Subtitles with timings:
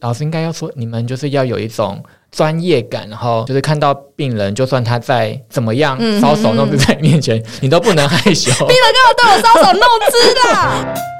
[0.00, 8.50] 老师应该要说，你们就是要有一种专业感，然后就是看到病人，就算他在怎么样嗯搔首弄姿在你面前，你都不能害羞。
[8.66, 11.16] 病人干嘛对我搔首弄姿的？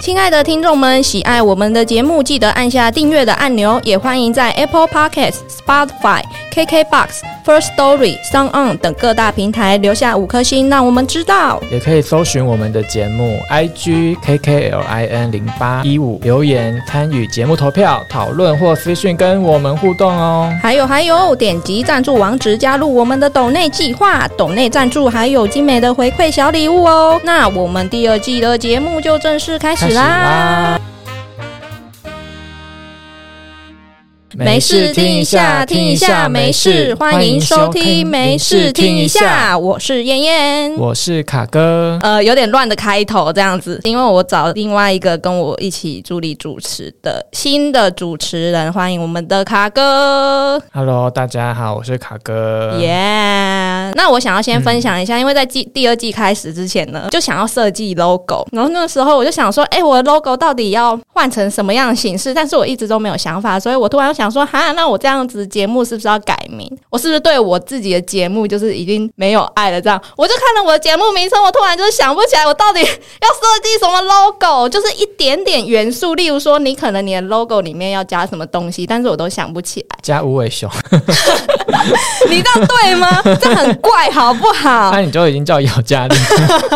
[0.00, 6.22] 亲爱的听众们，喜爱我们的节目，记得按下订阅的按钮，也欢迎在 Apple Podcasts、Spotify、
[6.52, 11.60] KKBox、First Story、Sound On 等各大平台留下五颗星，让我们知道。
[11.72, 20.52] 也可以搜寻我们的节目 IG KKLIN 零八一五，留言参与节目投票、讨论或私讯跟我们互动哦。
[20.62, 27.20] 还有还有，点击赞助网址加入我们的抖内计划，抖内赞助还有精美的回馈小礼物哦。
[27.24, 30.91] 那我们第二季的节目就正式开始开始啦！
[34.34, 39.56] 没事，听一下，听一下，没事，欢迎收听，没事，听一下，。
[39.56, 40.74] 我是燕燕。
[40.76, 50.60] 我是卡哥，呃，有点乱的开头这样子，因为我找另外一个跟我一起助理主持的新的主持人，欢迎我们的卡哥。
[50.72, 52.76] Hello，大家好，我是卡哥。
[52.80, 52.90] 耶
[53.94, 62.32] 那我想要先分享一下，因为在季第二季开始之前呢，就想要设计 logo，然后那时候我就想说，哎、我的 logo 到底要换成什么样的形式？
[62.34, 66.70] 但是我一直都没有想法，所以我突然想说，哈，那我这样子节目是不是要改名？
[66.90, 69.80] 我是不是对我自己的节目就是已经没有爱了？
[69.80, 72.92] 这样，我就看了我的节目名称，我突然就是想不起来，我到底要设
[73.62, 79.96] 计什么 logo，就是一点点元素，例如说，你可能你的 logo 里面要加什么东西，但是我都想不起来。
[80.02, 80.70] 加无尾熊，
[82.28, 83.08] 你这样对吗？
[83.40, 85.00] 这很怪，好不好那、？
[85.00, 86.14] 你就已经叫姚嘉丽。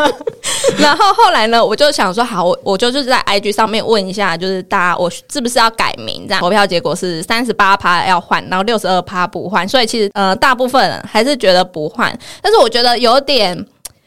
[0.79, 6.27] 然后后来呢，我就想说，好，我我就就是在 IG 上面问一下，就是大家我是不是要改名？
[6.27, 13.67] 这样投票结果是三十八趴要换，然后六十二趴不换，所以其实呃大部分人还是觉得不换，但是我觉得有点。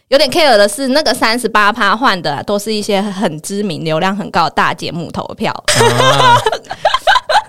[0.09, 6.35] 有点 care 的是，那个三十八趴换的都是一些很知名、流量很高的大节目投票，啊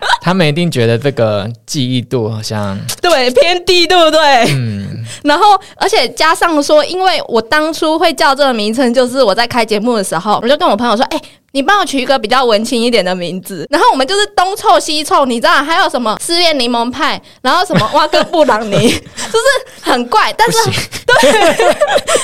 [0.22, 4.20] 他们一定觉得这个记忆度好像，对偏低，对不对？
[4.52, 11.20] 嗯，然后，而且加上说，因为我当初会叫这个名称，就是我在开节目的时候，我就跟我朋友说：“哎、
[11.52, 20.32] 你帮我取一个比较文青一点的名字。”然后我们就是东凑西凑，你知道还有什么失恋柠檬派，然后什么挖哥布朗尼， 就是很怪。
[20.36, 20.58] 但是
[21.06, 21.30] 对，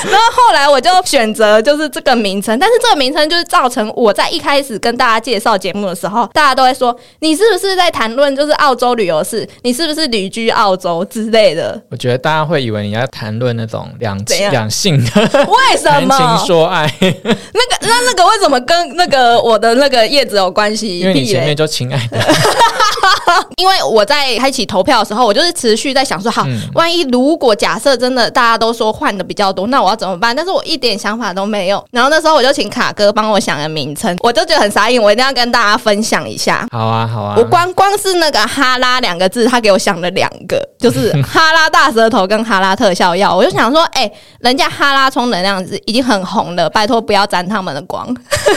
[0.09, 11.79] 然后后来我就选择就是这个名称，但是这个名称就是造成我在一开始跟大家介绍节目的时候，大家都会说你是不是在谈论就是澳洲旅游事，你是不是旅居澳洲之类的。
[11.91, 14.17] 我觉得大家会以为你要谈论那种两
[14.51, 16.17] 两性的为什谈么？
[16.17, 20.99] 情说爱，那个那那个为什么跟那个我的那个叶子有关系？
[20.99, 22.17] 因为你前面就亲爱的，
[23.57, 30.35] 因为我在开启投票的时候，我就是持续在想说，好，嗯万一如果假设真的大家都说换的比较多，那我要怎么办？
[30.35, 31.83] 但是我一点想法都没有。
[31.91, 36.67] 然后那时候我就请卡哥帮我想个名称，我就觉得很傻眼，我一定要跟大家分享一下。
[36.71, 43.35] 好啊好啊，我光光是那个哈拉两个字，他给我想了两个，就是哈拉大舌头跟哈拉特效药。
[43.35, 44.09] 我就想说，哎、
[44.39, 48.07] 人家哈拉充能量是已经很红了，拜托不要沾他们的光。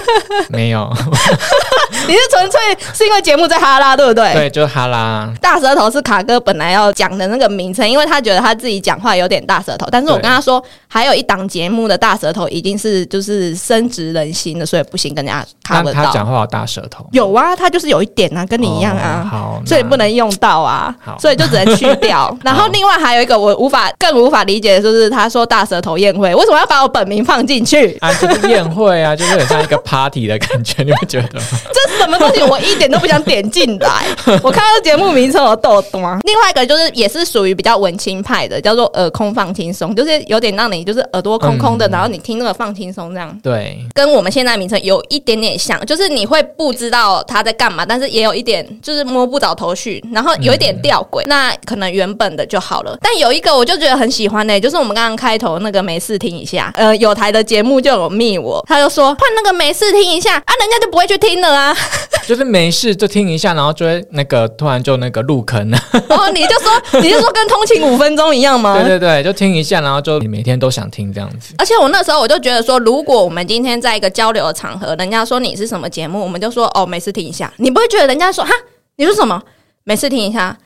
[0.49, 0.91] 没有，
[2.07, 2.61] 你是纯粹
[2.95, 4.33] 是因为节目在哈拉，对不对？
[4.35, 15.91] 对，就哈啦，大舌头是卡哥本来要讲的那个名称，因为他觉得他自己讲话有点大舌头，但是我跟他说，还有一档节目的大舌头已经是就是深植人心了，所以不行跟人家他到。
[15.95, 19.23] 他讲话有大舌头，有啊，他就是有一点啊，跟你一样啊。
[19.25, 22.37] 哦好，所以不能用到啊好，所以就只能去掉。
[22.45, 27.97] 然后另外还有一个我无法更无法理解的就是，他说大舌头宴会为什么要把我本名放进去？
[28.03, 31.47] 啊，就是宴会啊，就是很像一个 party 的感觉，你会觉得吗？
[31.73, 32.43] 这是什么东西？
[32.43, 34.05] 我一点都不想点进来。
[34.43, 36.19] 我 看到节目名称我豆懂啊。
[36.25, 43.37] 另外一个就是也是属于比较文青派的，叫做耳空放轻松，就是有点让你就是耳朵空空的，嗯然后你听那个放轻松这样。
[43.43, 51.23] 对，跟我们现在名称有一点点像，就是你会不知道他在干嘛，但是也有一点就是摸不着头绪，然后有一点吊诡。
[51.27, 61.77] 那可能原本的就好了，但有一个我就觉得很喜欢的、就是我们刚刚开头那个没事听一下，呃，有台的节目就有密我，他就说换那个没事听一下啊，人家就不会去听了啊。
[62.27, 65.79] 就是没事就听一下，然后就会那个突然就那个入坑了。
[66.09, 68.75] 然 后你就说，你就说跟通勤五分钟一样吗？
[68.75, 71.55] 对对对，就听一下，然后就你每天都想听这样子。
[71.59, 77.53] 而且我那时候我就觉得说，如果我们今天在一个交流的场合，人家说你是什么节目，我们就说哦，没事听一下。
[77.57, 78.53] 你不会觉得人家说哈，
[78.97, 79.41] 你说什么？
[79.85, 80.57] 没事听一下啊？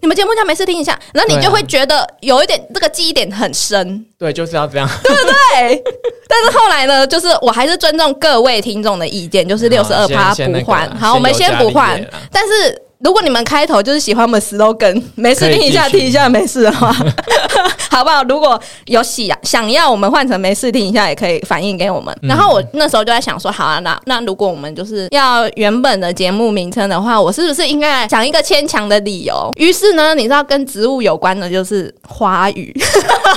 [0.00, 4.88] 你们节目叫没事听一下，然后你就会觉得有一点这个记忆点很深，对，就是要这样。
[5.02, 5.82] 对不对。
[6.28, 10.88] 但是后来呢，就是我还是尊重各位听众的意见，就是六十二趴不换。
[10.98, 11.98] 好，我们先不换。
[12.30, 16.92] 但是如果你们开头就是喜欢我们 slogan，没事听一下，听一下没事的话，
[17.90, 18.22] 好不好？
[18.24, 22.14] 如果有喜想要我们换成没事听一下，也可以反映给我们。
[22.22, 29.50] 嗯然后我那时候就在想说，好啊，那那如果我们就是要原本的节目名称的话，我是不是应该想一个牵强的理由？
[29.56, 32.74] 于是呢，你知道跟植物有关的就是花语，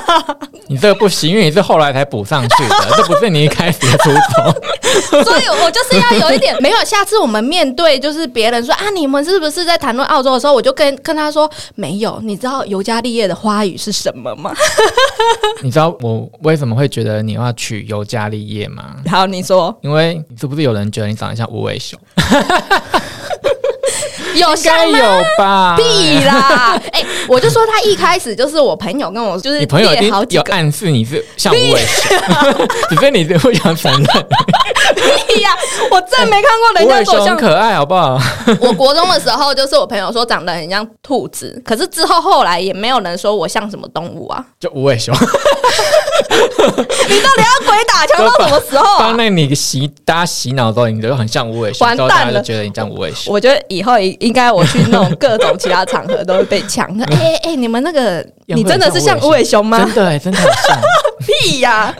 [0.67, 5.23] 你这个不行，因为你是后来才补上去的， 这不是你一开始的初衷。
[5.23, 6.77] 所以我就是要有一点没有。
[6.83, 12.19] 下次我们面对就是别人说啊，你们是不是在谈论澳洲的时候，我就跟跟他说没有。
[12.23, 14.40] 你知道尤加利叶的花语是什么吗？
[15.61, 18.95] 你知道我为什么会觉得你要娶尤加利叶吗？
[19.09, 21.99] 好，你说因为是不是有人觉得你长得像无尾熊？
[24.35, 24.85] 有应该？
[24.87, 25.75] 有吧？
[25.77, 26.79] 屁啦！
[26.91, 34.05] 哎、我就说他一开始就是我朋友跟我就是你朋友一定列好有暗示你是像无尾熊， 只是你是不想承认。
[35.27, 35.55] 屁呀、
[35.89, 37.37] 我真没看过人家说像。
[37.37, 38.19] 可爱，好不好？
[38.59, 44.43] 我国中的时候，就是我朋友说长得很像兔子，可是之后后来也没有人说我像什么动物啊！
[44.59, 45.15] 就无尾熊，
[47.09, 49.15] 你到底要鬼打墙到什么时候帮啊？
[49.17, 53.33] 那你洗大家洗脑之后，你就很像无尾熊，完蛋了觉得你像无尾熊。
[53.33, 56.87] 我觉得以后应应该我去那种各种其他场合都会被抢。
[57.01, 58.25] 哎哎哎，你们那个
[58.55, 59.79] 你真的是像无尾熊吗？
[59.79, 60.81] 真的欸真的很像。
[61.21, 61.95] 屁呀、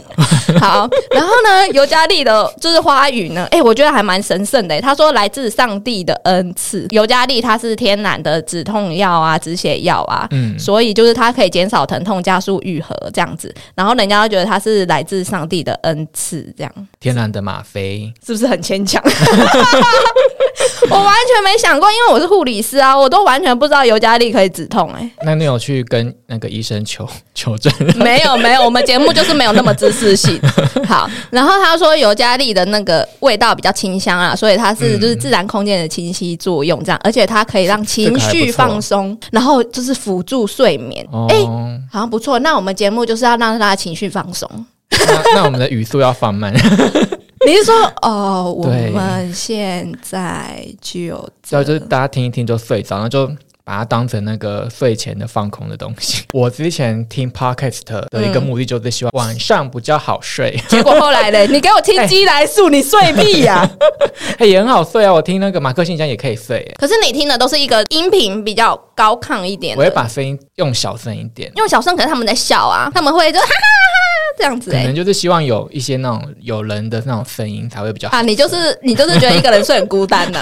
[0.60, 4.82] 好，然后呢，尤加利的就是花语呢，哎、我觉得还蛮神圣的。
[4.82, 13.54] 他说来自上帝的恩赐，尤加利它是天然的止痛药啊、止血药啊，嗯，所以就是它可以减少疼痛、加速愈合这样子。
[13.76, 19.00] 然后人家都觉得它是来自上帝的恩赐，这样天然的吗啡，是不是很牵强？
[20.90, 25.12] 我完全没想过，因为我是护理师啊，我都完全不知道尤加利可以止痛、哎。
[25.24, 27.72] 那你有去跟那个医生求求证？
[27.96, 30.38] 没有没有，我们节目就是没有那么知识性。
[30.86, 41.08] 好，然后他说尤加利的那个味道比较清香啊，所以它是嗯就是自然空间的清晰作用，这样，而且它可以让情绪放松，然后就是辅助睡眠。
[41.12, 41.38] 哦，哎
[41.90, 44.50] 好像不错，那我们节目就是要让大家情绪放松。
[44.90, 46.54] 那那我们的语速要放慢，
[47.48, 51.18] 你是说哦，我们现在就
[51.48, 53.30] 所以就是大家听一听就睡着，然后就
[53.72, 56.24] 把它当成那个睡前的放空的东西。
[56.34, 63.66] 我之前听 podcast 的一个目的就是希望晚上比较好睡， 结果后来嘞，你给我听鸡来素，你睡屁呀、
[64.40, 65.14] 哎、也很好睡啊。
[65.14, 71.50] 我听那个马克信箱也可以睡耶，可是你听的都是一个音频比较高亢一点，我会把声音用小声一点。
[71.56, 78.18] 用小声可是他们在笑啊，他们会就哈哈哈哈这样子哎、可能就是希望有一些那种有人的那种声音才会比较好。
[78.18, 80.40] 啊，你就是你就是觉得一个人睡很孤单呐、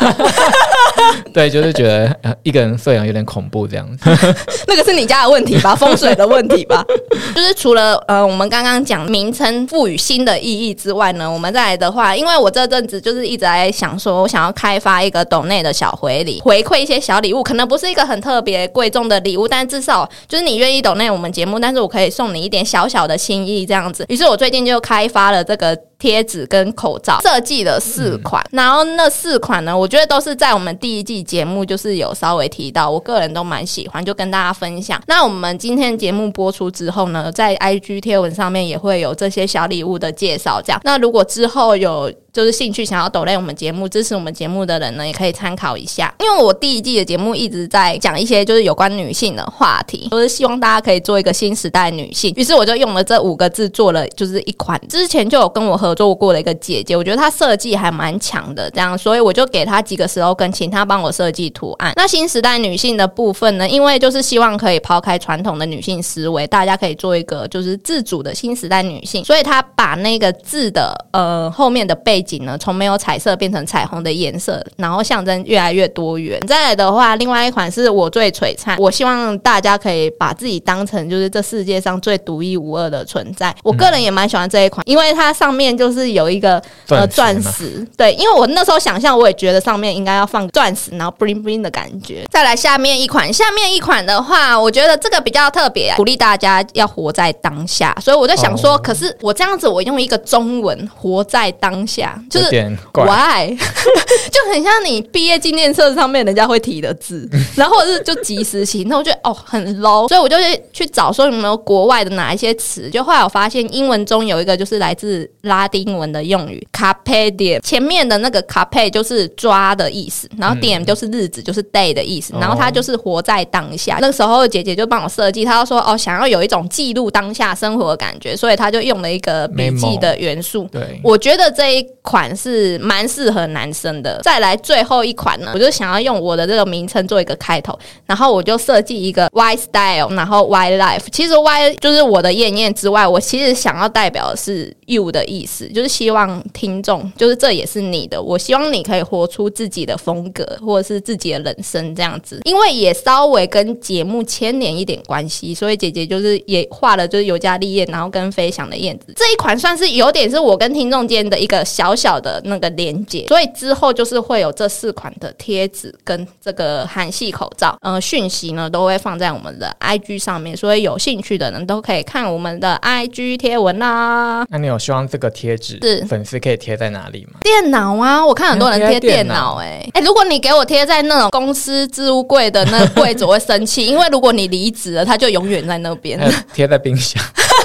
[1.34, 4.10] 对，就是觉得呃一个人睡有点恐怖这样子。
[4.68, 6.84] 那个是你家的问题吧，风水的问题吧。
[7.36, 24.06] 就是除了呃，我们刚刚讲名称赋予新的意义之外呢，我们再来的话，因为我这阵子就是一直在想说，我想要开发一个斗内的小回礼，回馈一些小礼物，可能不是一个很特别贵重的礼物，但至少就是你愿意懂内我们节目，但是我可以送你一点小小的心意这样子。
[24.10, 25.78] 于是我最近就开发了这个。
[26.00, 35.00] 贴纸跟口罩设计了四款，然后那四款呢，我觉得都是在我们第一季节目就是有稍微提到，我个人都蛮喜欢，就跟大家分享。
[35.08, 40.62] 那我们今天节目播出之后呢，在 IG 贴文上面也会有这些小礼物的介绍。
[40.62, 46.14] 这样，那如果之后有就是兴趣想要抖内我们节目、支持我们节目的人呢，也可以参考一下。
[46.20, 52.34] 因为我第一季的节目一直在讲一些就是有关女性的话题，就是希望大家可以做一个新时代女性。
[52.36, 61.94] 于是我就用了这五个字做了就是一款，之前就有跟我合作过的一个姐姐，我觉得她设计还蛮强的，这样，所以我就给她几个 slogan，请她帮我设计图案。
[61.96, 76.40] 那新时代女性的部分呢，因为就是希望可以抛开传统的女性思维，大家可以做一个就是自主的新时代女性，所以她把那个字的呃后面的背景呢，从没有彩色变成彩虹的颜色，然后象征越来越多元。
[76.48, 83.56] 再来的话，另外一款是我最璀璨，我希望大家可以把自己当成就是这世界上最独一无二的存在。
[83.64, 92.24] 我个人也蛮喜欢这一款，因为它上面就是有一个呃钻钻石石，对，因为我那时候想象，我也觉得上面应该要放钻石，然后 bling bling 的感觉。
[92.32, 97.96] 再来下面一款，下面一款的话，我觉得这个比较特别，鼓励大家要活在当下。
[98.02, 102.50] 所以我在想说，哦可是我这样子，我用一个中文“活在当下”，就是。
[102.94, 103.56] Why？
[104.32, 112.90] 就很像你毕业纪念册上面人家会提的字， 然后或者是就及时行，那我觉得哦很 low，所以我就去去找说有没有国外的哪一些词。
[112.90, 123.98] 就后来我发现英文中有一个就是来自拉丁文的用语 carpe diem，前面的那个 carpe 就是抓的意思，然后 diem 就是日子，就是 day 的意思，然后它就是活在当下。
[124.02, 130.68] 那个时候姐姐就帮我设计，她就说哦，想要有一种记录当下生活的感觉，所以她就用了一个笔记的元素。
[130.72, 134.20] 对，我觉得这一款是蛮适合男生的。
[134.24, 141.06] 再来最后一款呢，我就想要用我的这个名称做一个开头，然后我就设计一个 Y style，然后 Y life。
[141.12, 148.22] 其实 Y 就是我的艳艳之外，我其实想要代表的是 you 的意思，就是希望听众，就是这也是你的。
[148.22, 152.42] 我希望你可以活出自己的风格，或者是自己的人生这样子。
[152.46, 163.26] 因为也稍微跟节目牵连一点关系，所以姐姐就是也画了就是尤加利叶，然后跟飞翔的燕子这一款算是有点是我跟听众间的一个小小小的那个连接。
[163.28, 174.46] 所以之后就是会有这四款的贴纸跟这个韩系口罩，呃，讯息呢都会放在我们的 IG 上面，所以有兴趣的人都可以看我们的 IG 贴文啦。
[174.50, 177.40] 那你有希望这个贴纸是粉丝可以贴在哪里吗？
[177.42, 186.20] 电脑啊，我看很多人贴电脑、贴欸，哎、如果你给我贴在那种公司置物柜的那个柜子，我会生气，因为如果你离职了，它就永远在那边
[186.54, 187.24] 贴在冰箱，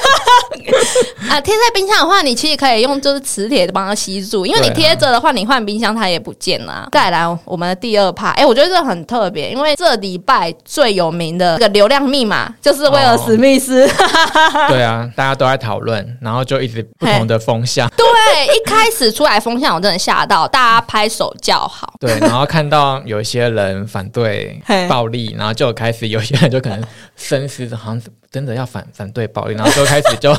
[1.31, 1.41] 啊。
[1.41, 6.89] 贴在冰箱的话，你其实可以用就是磁铁帮它吸住，因为你贴着的话，你换冰箱它也不见了啊。
[6.93, 13.89] 再来我们的第二趴，哎、我觉得这很特别，因为这礼拜最有名的这个流量密码就是威尔史密斯。
[14.69, 18.05] 对啊，大家都在讨论，然后就一直不同的风向， 对，
[18.47, 21.94] 一开始出来风向，我真的吓到，大家拍手叫好。
[22.05, 26.85] 对， 然后看到有一些人反对暴力，然后就开始有些人就可能
[27.17, 30.37] 深思，好像真的要反反对暴力，然后就开始就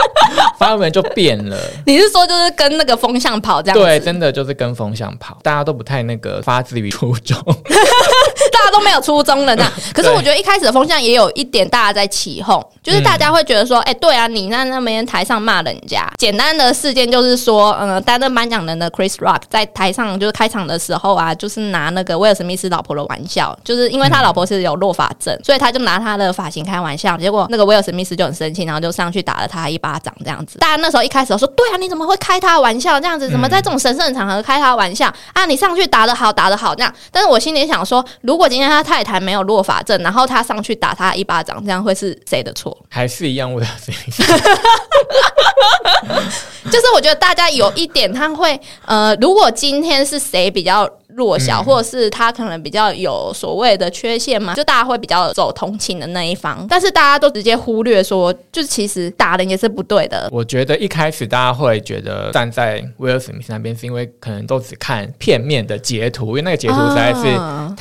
[0.58, 1.56] 发文就变了。
[1.86, 3.82] 你是说就是跟那个风向跑这样子？
[3.82, 7.36] 对，真的就是跟风向跑，大家都不太那个发自于初衷。
[8.56, 9.70] 大家都没有初衷了那。
[9.92, 16.06] 可是我觉得一开始的风向也有一点大家在起哄，就是大家会觉得说，哎、对啊，你那那边台上骂人家。
[16.18, 30.58] 简单的事件就是说，嗯、担任颁奖人的 Chris Rock 在台上就是开场的时候啊，就是拿那个威尔史密斯老婆的玩笑，就是因为他老婆是有落发症，所以他就拿他的发型开玩笑，结果那个威尔史密斯就很生气，然后就上去打了他一巴掌这样子。
[30.58, 33.28] 大家那时候一开始都说，对啊，你怎么会开他玩笑这样子？
[33.28, 35.44] 怎么在这种神圣的场合开他玩笑啊？
[35.46, 36.92] 你上去打得好，打得好这样。
[37.10, 42.76] 但是我心里想说，如果今天他太太没有落法证，然后他上去打他一巴掌，这样会是谁的错？
[42.88, 44.12] 还是一样，我的声音。
[46.66, 56.66] 就是我觉得大家有一点，他会呃，如果今天是谁比较弱小，或者是他可能比较有所谓的缺陷嘛，就大家会比较走同情的那一方。
[56.68, 60.28] 但是大家都直接忽略说，就是其实打人也是不对的。
[60.32, 67.72] 我觉得一开始大家会觉得站在威尔史密斯那边，是因为可能都只看片面的截图，因为那个截图实在是啊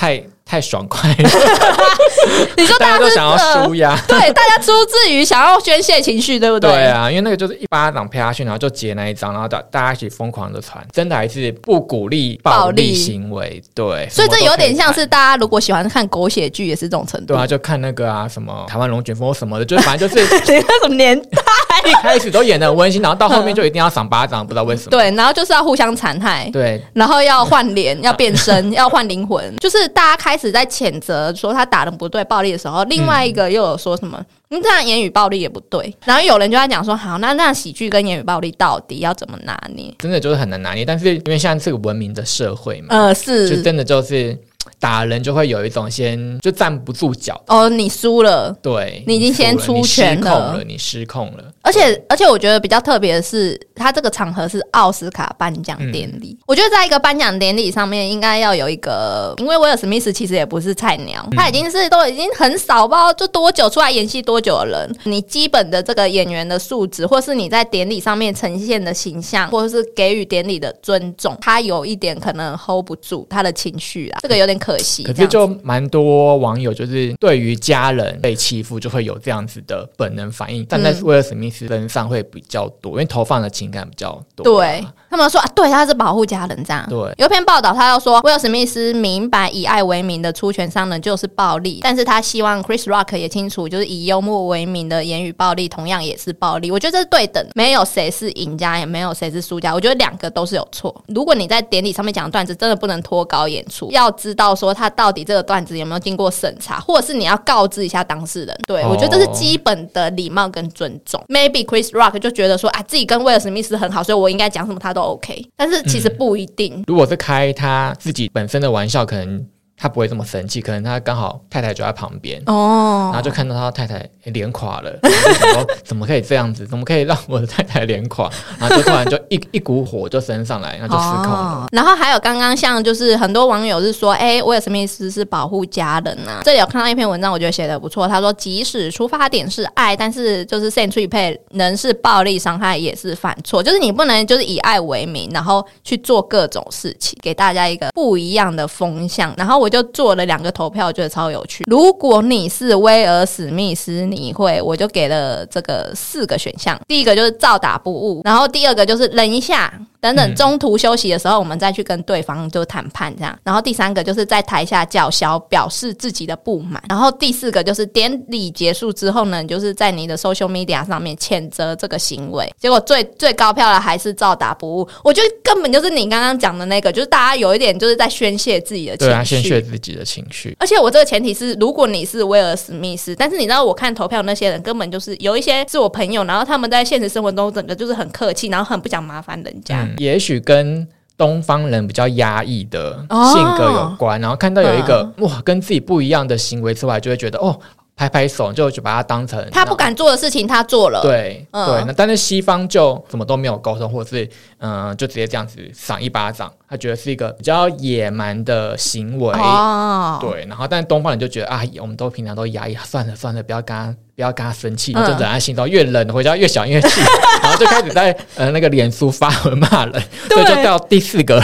[0.46, 1.16] 太、爽快了，
[2.56, 4.00] 你说大家都想要呃舒压。
[4.08, 6.70] 对，大家出自于想要宣泄情绪，对不对？
[6.70, 13.62] 对啊，因为那个就是一巴掌拍下去，然后就截那一张，然后大大家一起疯狂的传，真的还是不鼓励暴暴力力行为。
[13.74, 17.34] 对，所以这有点像是大家如果喜欢看狗血剧，也是这种程度。
[17.34, 20.24] 对啊，就看那个啊什么台湾龙卷风什么的，就反正就是
[20.54, 21.42] 你那种年代，
[21.90, 24.90] 一开始都演的很温馨，然后到后面就一定要赏巴掌，不知道为什么。
[24.92, 26.50] 对，然后就是要互相残害。
[26.52, 35.94] 对，然后要换脸，要变身， 要换灵魂，就是大家开始在谴责说他打的不对、暴力的时候，另外一个又有说什么，你，这样言语暴力也不对。
[36.06, 39.94] 然后有人就在讲说，好，那那喜剧跟言语暴力到底要怎么拿捏？
[40.00, 40.84] 真的就是很难拿捏。
[40.86, 44.38] 但是因为现在是个文明的社会嘛，呃，是就真的就是
[44.80, 47.40] 打人就会有一种先就站不住脚。
[47.48, 48.56] 哦，你输了。
[48.62, 51.44] 对，你已经先出拳你失控了了，你失控了。
[51.66, 56.38] 而且而且，我觉得比较特别的是，他这个场合是奥斯卡颁奖典礼。
[56.46, 64.96] 我觉得在一个颁奖典礼上面，应该要有一个，因为威尔史密斯其实也不是菜鸟，他已经是都已经很少，不知道就多久出来演戏多久的人。
[65.06, 75.04] 你基本的这个演员的素质，或是你在典礼上面呈现的形象，或者是给予典礼的尊重，他有一点可能 hold 不住他的情绪啊，这个有点可惜。
[75.04, 84.44] 可是就蛮多网友就是对于家人被欺负就会有这样子的本能反应，但在嗯威尔史密斯身上会比较多，因为投放的情感比较多。
[84.44, 84.86] 对，
[85.16, 86.86] 他们说啊，对，他是保护家人这样。
[86.90, 96.70] 对有一篇报道，他要说威尔史密斯明白以爱为名的出拳伤人就是暴力，但是他希望 Chris Rock 也清楚，就是以幽默为名的言语暴力同样也是暴力。
[96.70, 99.74] 我觉得这是对等，没有谁是赢家，也没有谁是输家。
[99.74, 100.94] 我觉得两个都是有错。
[101.08, 108.58] 如果你在典礼上面讲段子，真的不能脱稿演出，要知道说他到底这个段子有没有经过审查，或者是你要告知一下当事人。
[108.68, 111.24] 对、哦我觉得这是基本的礼貌跟尊重。
[111.30, 116.84] Maybe Chris Rock 就觉得说啊，自己跟威尔史密斯很好，所以我应该讲什么他都 OK，但是其实不一定。
[116.88, 119.46] 如果是开他自己本身的玩笑，可能
[119.78, 126.66] 他不会这么生气，可能他刚好太太就在旁边，哦然后就看到他太太脸垮了， 然后就想说怎么可以这样子？
[126.66, 128.30] 怎么可以让我的太太脸垮？
[128.60, 131.40] 然后就突然就一一股火就升上来，然后就失控了。
[131.40, 136.42] 哦然后还有刚刚像就是很多网友是说，哎，威尔史密斯是保护家人啊。
[136.44, 138.08] 这里有看到一篇文章，我觉得写的不错。
[138.08, 149.34] 他说，即使出发点是爱，但是就是 century 配能是暴力伤害也是犯错，就是你不能就是以爱为名，然后去做各种事情，给大家一个不一样的风向。
[149.36, 151.64] 然后我就做了两个投票，我觉得超有趣。
[151.66, 156.80] 如果你是威尔史密斯，你会，我就给了这个四个选项。
[156.88, 159.74] 第一个就是照打不误，然后第二个就是忍一下。
[160.02, 163.36] 等等，中途休息的时候，我们再去跟对方就谈判这样。
[163.44, 166.80] 然后第三个就是在台下叫嚣，表示自己的不满。
[166.88, 172.48] 然后第四个就是典礼结束之后呢，就是在你的 social media 上面谴责这个行为。
[172.60, 174.88] 结果最最高票的还是照打不误。
[175.04, 179.55] 我觉得根本就是你刚刚讲的那个，就是大家有一点就是在宣泄自己的情绪。
[179.56, 180.56] 对自己的情绪。
[180.60, 189.82] 而且我这个前提是，如果你是威尔史密斯，但是你知道我看投票那些人根本就是有一些是我朋友，然后他们在现实生活中整个就是很客气，然后很不想麻烦人家。
[189.82, 190.86] 嗯，也许跟
[191.18, 197.58] 东方人比较压抑的哦性格有关，然后看到有一个、哇跟自己不一样的行为之外，就会觉得哦
[197.96, 201.02] 拍拍手，就就把它当成他不敢做的事情，他做了。
[201.02, 201.66] 对、嗯。
[201.66, 209.34] 对，那但是西方就什么都没有沟通，或者是嗯、呃就直接这样子赏一巴掌，他觉得是一个比较野蛮的行为。
[209.34, 217.02] 哦，对，然后但东方人就觉得啊，我们都平常都压抑，算了算了，不要跟他不要跟他生气，就忍在心中，越冷回家越想越气，
[217.42, 221.42] 然后就开始在呃那个脸书发文骂人，所以就到第四个，你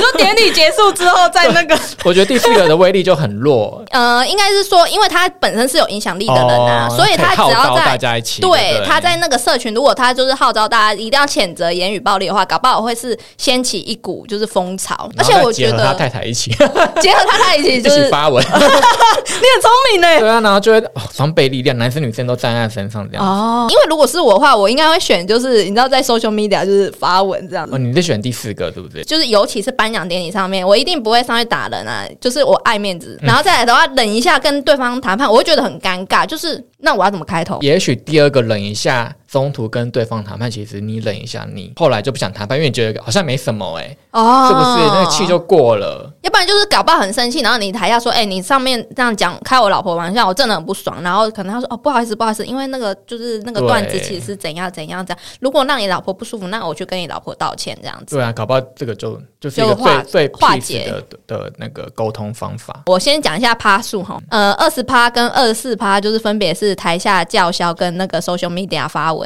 [0.00, 15.10] 说典礼结束之后，在那个我觉得第四个的威力就很弱， 呃，应该是说，因为他本身是有影响力的人啊，哦所以他只要在大家一起，对不，他在那个社群，如果他就是号召大家一定要谴责言语暴力的话，搞不好会是掀起一股就是风潮。
[15.16, 16.50] 而且我觉得他得太太一起
[17.00, 20.18] 结合他太太一起，一就是 起发文，你很聪明呢。
[20.20, 23.24] 对啊，然后就会哦双倍力量，男生女生都站在他身上这样。
[23.24, 29.02] 哦，因为如果是我的话，我应该会选就是你知道在 social media 就是发文这样子哦，你是选第四个对不对？
[29.04, 33.18] 就是尤其是颁奖典礼上面，我一定不会上去打人啊，就是我爱面子。
[33.22, 36.26] 然后再来的话，忍一下跟对方谈判，我会觉得很尴尬。
[36.26, 37.58] 就是那我要怎么开头？
[37.62, 44.88] 也许第二个忍一下，中途跟对方谈判，其实你忍一下，你后来就不想谈判，因为你觉得好像没什么哎、哦是不是？
[44.88, 46.12] 那个气就过了。
[46.22, 55.24] 要不然就是搞不好很生气，然后你台下说：“哎、你上面这样讲开我老婆玩笑，我真的很不爽。”然后可能他说：“哦，不好意思，不好意思，因为那个就是那个段子其实是怎样怎样怎样。
[55.40, 58.16] 如果让你老婆不舒服，那我去跟你老婆道歉这样子。
[58.16, 62.82] 对啊，搞不好这个就就是一个最最化解的的的那个沟通方法。
[62.86, 69.19] 我先讲一下趴数哈，呃，二十趴跟二十四趴就是分别是台下叫嚣跟那个 social media 发文。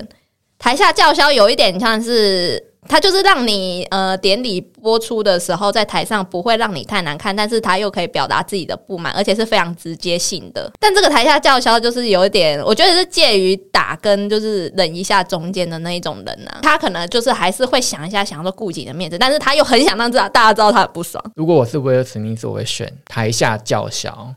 [0.59, 10.71] 台下叫嚣有一点像是，他就是让你呃典礼播出的时候在台上不会让你太难看，但是他又可以表达自己的不满，而且是非常直接性的。
[10.79, 21.23] 但这个台下叫嚣就是有一点，我觉得是介于打跟就是忍一下中间的那一种人啊，他可能就是还是会想一下，想要说顾自己的面子，但是他又很想让知道大家知道他很不爽。
[21.37, 24.35] 如果我是威尔史密斯，我会选台下叫嚣，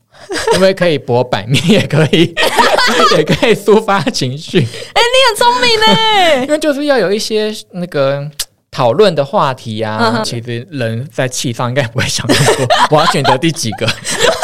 [0.56, 2.34] 因为可以博版面，也可以
[3.17, 8.30] 也可以抒发情绪，哎你很聪明呢、 因为就是要有一些那个。
[8.69, 12.67] 讨论的话题啊，其实人在气上应该不会想那么多。
[12.91, 13.88] 我要选择第几个？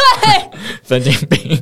[0.87, 1.61] 神经病。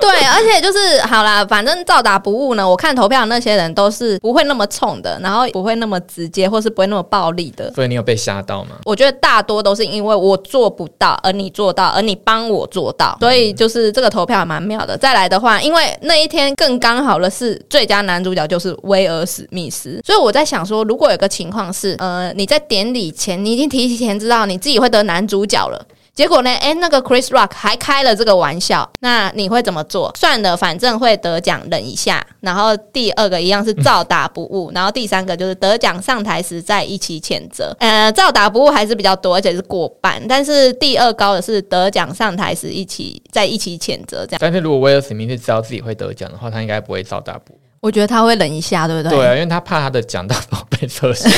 [0.00, 2.68] 对，而且就是好啦，反正照打不误呢。
[2.68, 7.72] 我看投票的那些人都是不会那么冲的，然后不会那么直接，或是不会那么暴力的。
[7.74, 8.70] 所以你有被吓到吗？
[8.84, 14.96] 我觉得大多都是因为我做不到，而你做到，而你帮我做到，所以就是这个投票还蛮妙的。
[14.98, 25.84] 再来的话，因为那一天更刚好的是最佳男主角就是威尔史密斯，所以我在想说，如果有个情况是，呃，你在典礼前你已经提前知道你自己会得男主角了。
[26.14, 26.50] 结果呢？
[26.50, 30.12] 哎，那个 Chris Rock 还开了这个玩笑，那你会怎么做？
[30.14, 32.24] 算了，反正会得奖，忍一下。
[32.40, 37.74] 然后第二个一样是照打不误，然后第三个就是得奖上台时再一起谴责。
[37.80, 40.22] 呃，照打不误还是比较多，而且是过半。
[40.28, 47.58] 但是第二高的是得奖上台时一起再一起谴责，这样但是如果威尔史密斯知道自己会得奖的话，他应该不会照打不误。
[47.82, 49.18] 我觉得他会忍一下，对不对？
[49.18, 51.28] 对啊，因为他怕他的奖到时候被测试。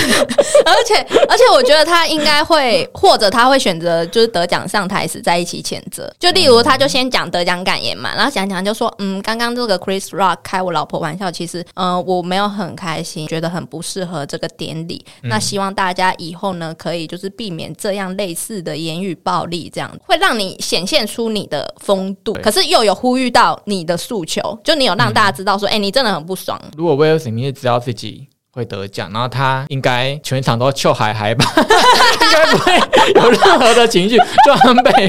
[0.66, 0.94] 而且
[1.26, 6.12] 而且，我觉得他应该会，或者他会选择就是得奖上台时在一起谴责。
[6.18, 15.02] 就例如，他就先讲得奖感言嘛，然后讲讲就说，嗯，刚刚这个 Chris Rock 开我老婆玩笑，其实，嗯、我没有很开心，觉得很不适合这个典礼。
[15.22, 26.60] 那希望大家以后呢，可以就是避免这样类似的言语暴力，这样会让你显现出你的风度，可是又有呼吁到你的诉求，就你有让大家知道说，哎、你真的很不爽。
[26.76, 32.78] 如果威尔史密斯知道自己会得奖，然后他应该全场都笑嗨嗨吧， 应该不会
[33.14, 35.08] 有任何的情绪，装备。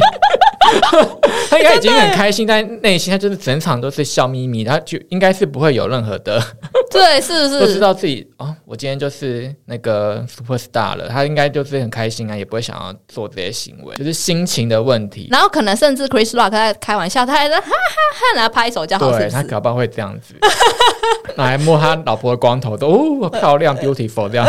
[1.48, 6.42] 他应该已经很开心，但内心他就是整场都是笑眯眯，他就应该是不会有任何的，
[6.90, 7.80] 对，是不都知是？
[7.80, 15.28] 道自己哦，我今天就是那个 super star 了，他应该就是很开心啊，也不会想要做这些行为，就是心情的问题。
[15.32, 19.44] 然后可能甚至 Chris Rock 在开玩笑，他还在哈哈哈，然后拍手叫好，是对他？
[19.44, 20.34] 搞不好会这样子，
[21.36, 24.46] 然后还摸他老婆的光头，都哦漂亮 beautiful 这样，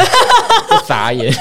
[0.70, 1.32] 就傻眼。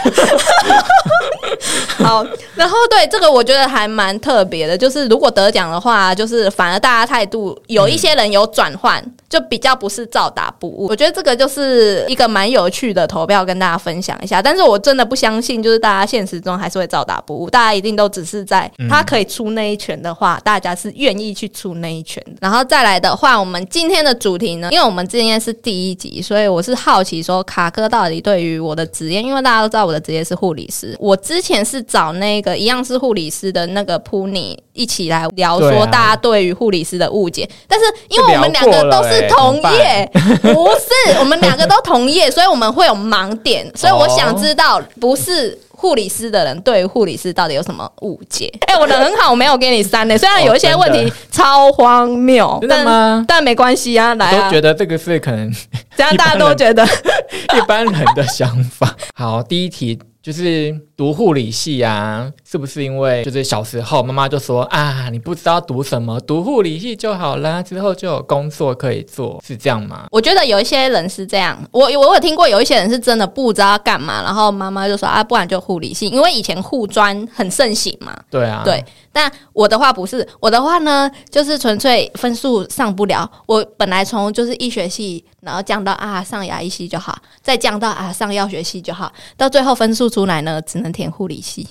[2.03, 2.25] 好，
[2.55, 9.03] 然后对这个我觉得还蛮特别的，就是如果得奖的话，就是反而大家态度有一些人有转换，
[9.35, 10.87] 就比较不是照打不误。
[10.87, 14.41] 我觉得这个就是一个蛮有趣的投票，跟大家分享一下。
[14.41, 22.23] 但是我真的不相信，就是大家现实中还是会照打不误，大家一定都只是在他可以出那一拳的话，大家是愿意去出那一拳。
[22.39, 40.09] 然后再来的话，我们今天的主题呢，因为我们今天是第一集，所以我是好奇说卡哥到底对于我的职业，因为大家都知道我的职业是护理师，我之前是找那个一样是护理师的那个 Puni 一起来聊说大家对于护理师的误解，但是因为我们两个都是欸同业，
[40.53, 45.57] 不是我们两个都同业，所以我们会有盲点， 所以我想知道不是。
[45.77, 48.51] 护理师的人对于护理师到底有什么误解？
[48.65, 55.53] 哎、我人很好，我没有给你删的，虽然有一些问题超荒谬，真的但吗但没关系啊，来啊都，觉得这个是可能
[55.95, 56.83] 这样大家都觉得
[57.55, 58.95] 一般人的想法。
[59.13, 70.05] 好，第一题就是读护理系啊，是不是因为就是小时候妈妈就说啊，你不知道读什么，读护理系就好啦，之后就有工作可以做，是这样吗？
[70.11, 78.15] 我觉得有一些人是这样，我我有听过有一些人是真的不知道干嘛，然后妈妈就说啊，不然就护理系，因为以前护专很盛行嘛。
[78.29, 83.29] 对啊，对，但我的话不是，我的话呢，就是纯粹分数上不了。
[83.47, 91.67] 我本来从就是医学系，然后降到啊上牙医系就好，再降到啊上药学系就好，到最后分数出来呢，只能填护理系，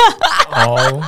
[0.52, 1.00] 哦，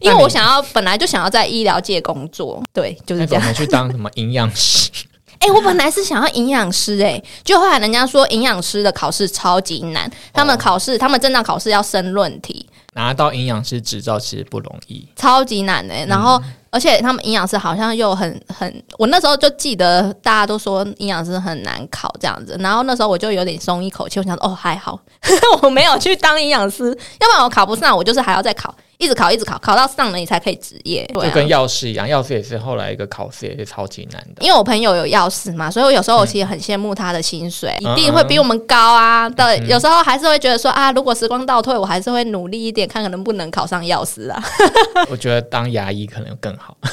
[0.00, 3.42] 因为我想要本来就想要在医疗界工作，对，就是这样。
[3.44, 4.90] 那怎么去当什么营养师？
[5.40, 15.06] 哎、我本来是想要营养师，哎，就后来人家说营养师的考试超级难，他们考试，他们正常考试要申论题，拿到营养师执照其实不容易。
[15.16, 24.98] 超级难的、然后，而且他们营养师好像又很很，我那时候就记得大家都说营养师很难考这样子，然后那时候我就有点松一口气，我想说哦还好，
[25.62, 26.88] 我没有去当营养师，
[27.20, 31.04] 要不然我考不上，我就是还要再考，一直考一直考，考到上了你才可以职业。
[31.14, 34.42] 对啊就跟药师一样，药师也是后来一个考试也是超级难的。
[34.42, 39.28] 因为我朋友有药师嘛，所以我有时候我其实很羡慕他的薪水，嗯一定会比我们高啊。
[39.28, 44.42] 对，有时候还是会觉得说啊，如果时光倒退，我还是会努力一点，看看能不能考上药师啊。
[45.10, 46.76] 我觉得当牙医可能更好。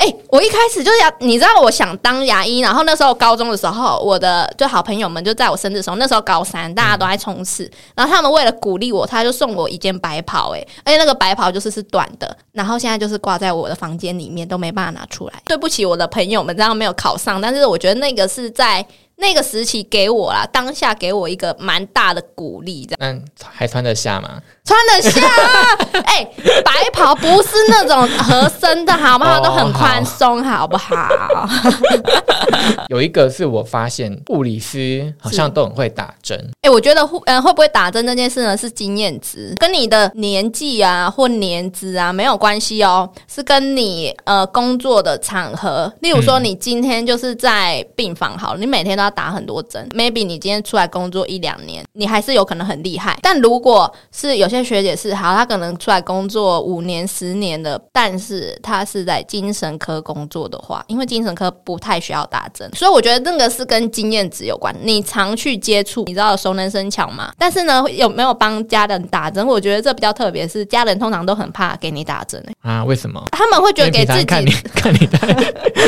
[0.00, 15.34] 哎、我一开始就是要，你知道，我想当牙医，然后那时候高中的时候，我的就好朋友们就在我生日的时候，那时候高三，大家都在冲刺，然后他们为了鼓励我，他就送我一件白袍、哎，而且那个白袍就是是短的，然后现在就是挂在我的房间里面，都没办法拿出来。
[15.44, 18.82] 对不起，我的朋友们，这样没有考上，但是我觉得那个是在
[19.20, 24.40] 那个时期给我啦，当下给我一个蛮大的鼓励，这样那还穿得下吗？
[24.64, 26.02] 穿得下啊。
[26.06, 26.24] 哎、
[26.64, 29.38] 白袍不是那种合身的好不好？
[29.38, 31.08] 哦都很宽松，好不好？
[32.88, 53.18] 有一个是我发现护理师好像都很会打针， 哎、我觉得护呃会不会打针这件事呢，是经验值，跟你的年纪啊或年资啊没有关系哦，是跟你呃工作的场合，例如说你今天就是在病房好了，你每天都要打很多针，maybe 你今天出来工作一两年，你还是有可能很厉害。
[53.22, 64.74] 但如果是有些学姐是好，她可能出来工作五年、十年的，但是她是在精神科工作的话，因为精神科不太需要打针，所以我觉得那个是跟经验值有关。
[64.82, 67.32] 你常去接触，你知道熟能生巧嘛？
[67.36, 69.46] 但是呢，有没有帮家人打针？
[69.46, 72.84] 我觉得这比较特别，是家人通常都很怕给你打针、欸啊？
[72.84, 73.22] 为什么？
[73.32, 75.26] 他们会觉得给自己看你己看你太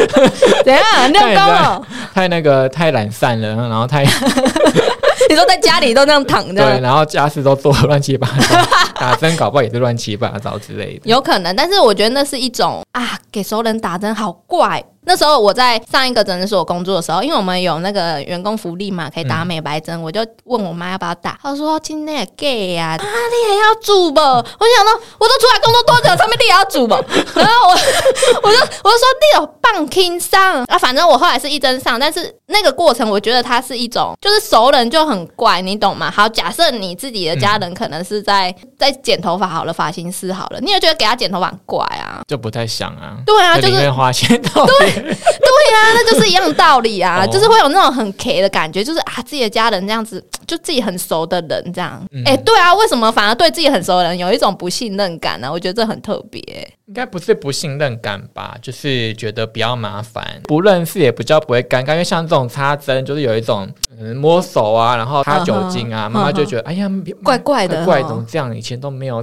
[0.65, 1.85] 怎样六？
[2.15, 4.03] 太那个太懒散了，然后太
[5.29, 8.57] 你说在家里都那样躺着对，着，然后家事都做得乱七八糟，
[8.99, 11.03] 打针搞不好也是乱七八糟之类的。
[11.05, 14.83] 有可能，但是我觉得那是一种啊，给熟人打针好怪。
[15.05, 21.39] 那时候我在上一个诊所工作的时候，因为我们有那个员工福利嘛，可以打美白针，我就问我妈要不要打。
[21.43, 26.95] 她说：“今天也 gay 呀、 啊，你也要煮不？”我想到我都出来工作多久，上面你也要煮不？
[27.39, 36.11] 然后我我就我就说你有棒轻上啊，反正我后来是一针上，但是那个过程我觉得它是一种，就是熟人就很怪，你懂吗？
[36.11, 42.21] 好，假设你自己的家人可能是在、在剪头发好了，发型师好了，你也觉得给他剪头发很怪啊？
[42.29, 47.31] 就不太想啊，对啊，就是花钱 到底对啊，那就是一样道理啊，哦。
[47.33, 52.03] 就是会有那种很 K 的感觉，就是啊，自己的家人这样子， 就自己很熟的人这样。
[52.25, 56.41] 哎、对啊，为什么反而对自己很熟的人有一种不信任感呢、我觉得这很特别、
[56.87, 66.91] 应该不是不信任感吧，就是觉得比较麻烦，不认识也比较不会尴尬，因为像这种插针，就是有一种嗯摸手啊，然后擦酒精啊，妈妈就觉得哎呀
[67.23, 67.85] 怪怪的。
[67.85, 68.55] 怪怎么这样？
[68.57, 69.23] 以前都没有，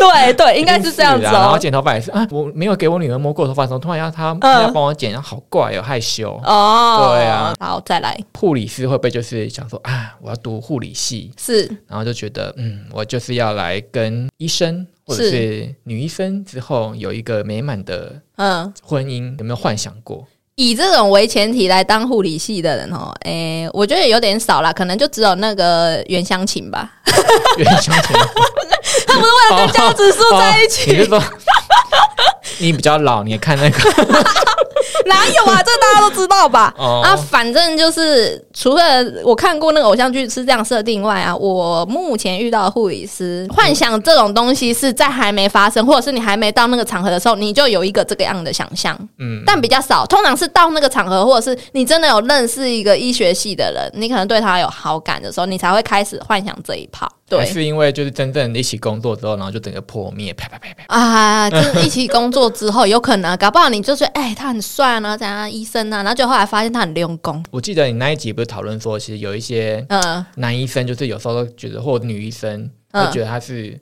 [0.00, 1.32] 对对，应该是这样子哦。
[1.32, 6.40] 然后剪头发也是啊，我没有给我女儿摸过头发的时候，突然要她她要帮我剪，好怪哦，害羞。
[6.44, 8.18] 哦，对啊，好，再来。
[8.38, 11.66] 护理师会不会就是想说啊，我要读护理系，是。
[11.86, 15.30] 然后就觉得嗯，我就是要来跟医生或者是。
[15.30, 20.26] 是女医生之后有一个美满的嗯，婚姻，有没有幻想过？
[20.56, 26.92] 以这种为前提来当护理系的人哦，诶，我觉得有点少啦，可能就只有那个袁湘琴吧，
[27.56, 28.14] 原相亲，
[29.10, 31.22] 他不是为了跟江直树在一起，哦你是说
[32.58, 33.78] 你比较老，你也看那个
[35.06, 35.62] 哪有啊？
[35.62, 36.74] 这大家都知道吧？
[36.78, 50.04] 啊，反正就是除了我看过那个偶像剧是这样设定外啊，我目前遇到的护理师幻想这种东西是在还没发生，或者是你还没到那个场合的时候，你就有一个这个样的想象，嗯，但比较少。
[50.04, 57.10] 通常是到那个场合，或者是你真的有认识一个医学系的人，你可能对他有好感的时候，你才会开始幻想这一炮。
[57.38, 57.52] 还对。
[57.52, 60.84] 是因为就是真正一起工作之后，然后就整个破灭，啪啪啪啪。
[60.94, 73.80] 啊，就是一起工作之后，有可能搞不好你就觉得，哎、他很帅啊，然后怎样医生啊，然后就后来发现他很用功，我记得你那一集不是讨论说，其实有一些嗯男医生，就是有时候都觉得，或女医生嗯会觉得他是嗯，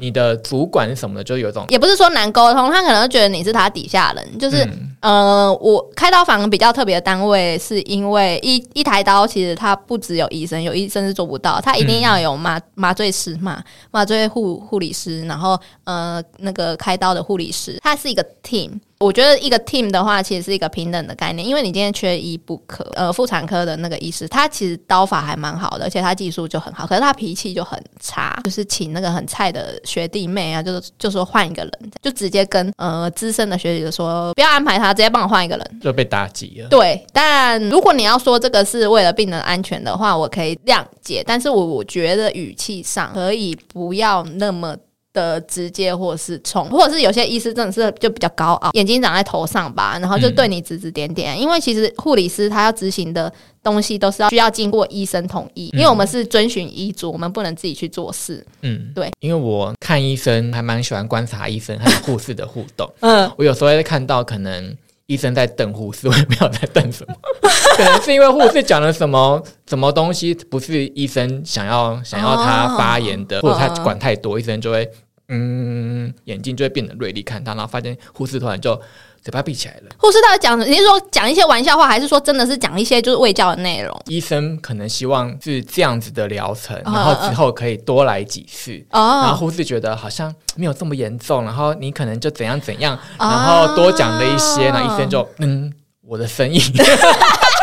[0.00, 18.70] 你的主管是什么的，就有一种也不是说难沟通，他可能觉得你是他底下人，就是、嗯呃，我开刀房比较特别的单位，是因为一一台刀其实它不只有医生，有医生是做不到，他一定要有麻麻醉师嘛，麻醉护护理师，然后呃那个开刀的护理师，他是一个 team。
[19.00, 22.84] 我觉得一个 team 的话，其实是一个平等的概念，因为你今天缺医不可。
[22.94, 35.80] 呃，妇产科的那个医师，他其实刀法还蛮好的，而且他技术就很好，可是他脾气就很差，就是请那个很菜的学弟妹啊，就是就说换一个人，就直接跟呃资深的学姐就说不要安排他，直接帮我换一个人。
[35.80, 36.68] 就被打击了。
[36.68, 44.76] 对，但如果你要说这个是为了病人安全的话，我可以谅解，但是我我觉得语气上可以不要那么。
[45.18, 51.38] 的直接或者是冲，或者是有些医师真的是就比较高傲，眼睛长在头上吧，然后就对你指指点点。
[51.40, 58.44] 因为其实护理师他要执行的东西都是要需要经过医生同意，因为我们是遵循医嘱，我们不能自己去做事。
[58.62, 62.88] 嗯，对，因为我看医生还蛮喜欢观察医生和护士的互动。
[63.00, 64.76] 嗯，我有时候会看到可能
[65.06, 67.14] 医生在瞪护士，我也不知道在瞪什么，
[67.76, 74.86] 可能是因为护士讲了什么什么东西不是医生想要想要他发言的，哦或者他管太多，医生就会
[75.28, 78.74] 嗯眼睛就会变得锐利看他，然后发现护士突然就
[79.22, 79.82] 嘴巴闭起来了。
[79.98, 83.94] 护士到底讲，你是说讲一些玩笑话，还是说真的是讲一些就是卫教的内容？
[84.06, 88.72] 医生可能希望是这样子的疗程，嗯然后之后可以多来几次。
[88.90, 93.38] 然后哦，护士觉得好像没有这么严重，然后你可能就怎样怎样，啊然
[93.68, 95.70] 后多讲了一些，然后医生就嗯，
[96.02, 96.58] 我的生意。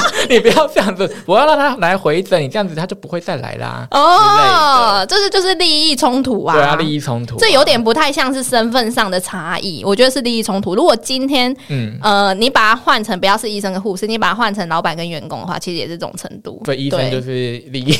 [0.28, 3.86] 你不要这样子，我要让他来回诊，你这样子他就不会再来啦。
[3.90, 10.74] 哦，这是就是利益冲突啊，对啊，利益冲突啊、这有点不太像是身份上的差异，我觉得是利益冲突。
[10.74, 16.60] 如果今天嗯，呃你把它换成不要是医生跟护士，你把它换成老板跟员工的话，其实也是这种程度。
[16.64, 17.94] 所以医生就是利益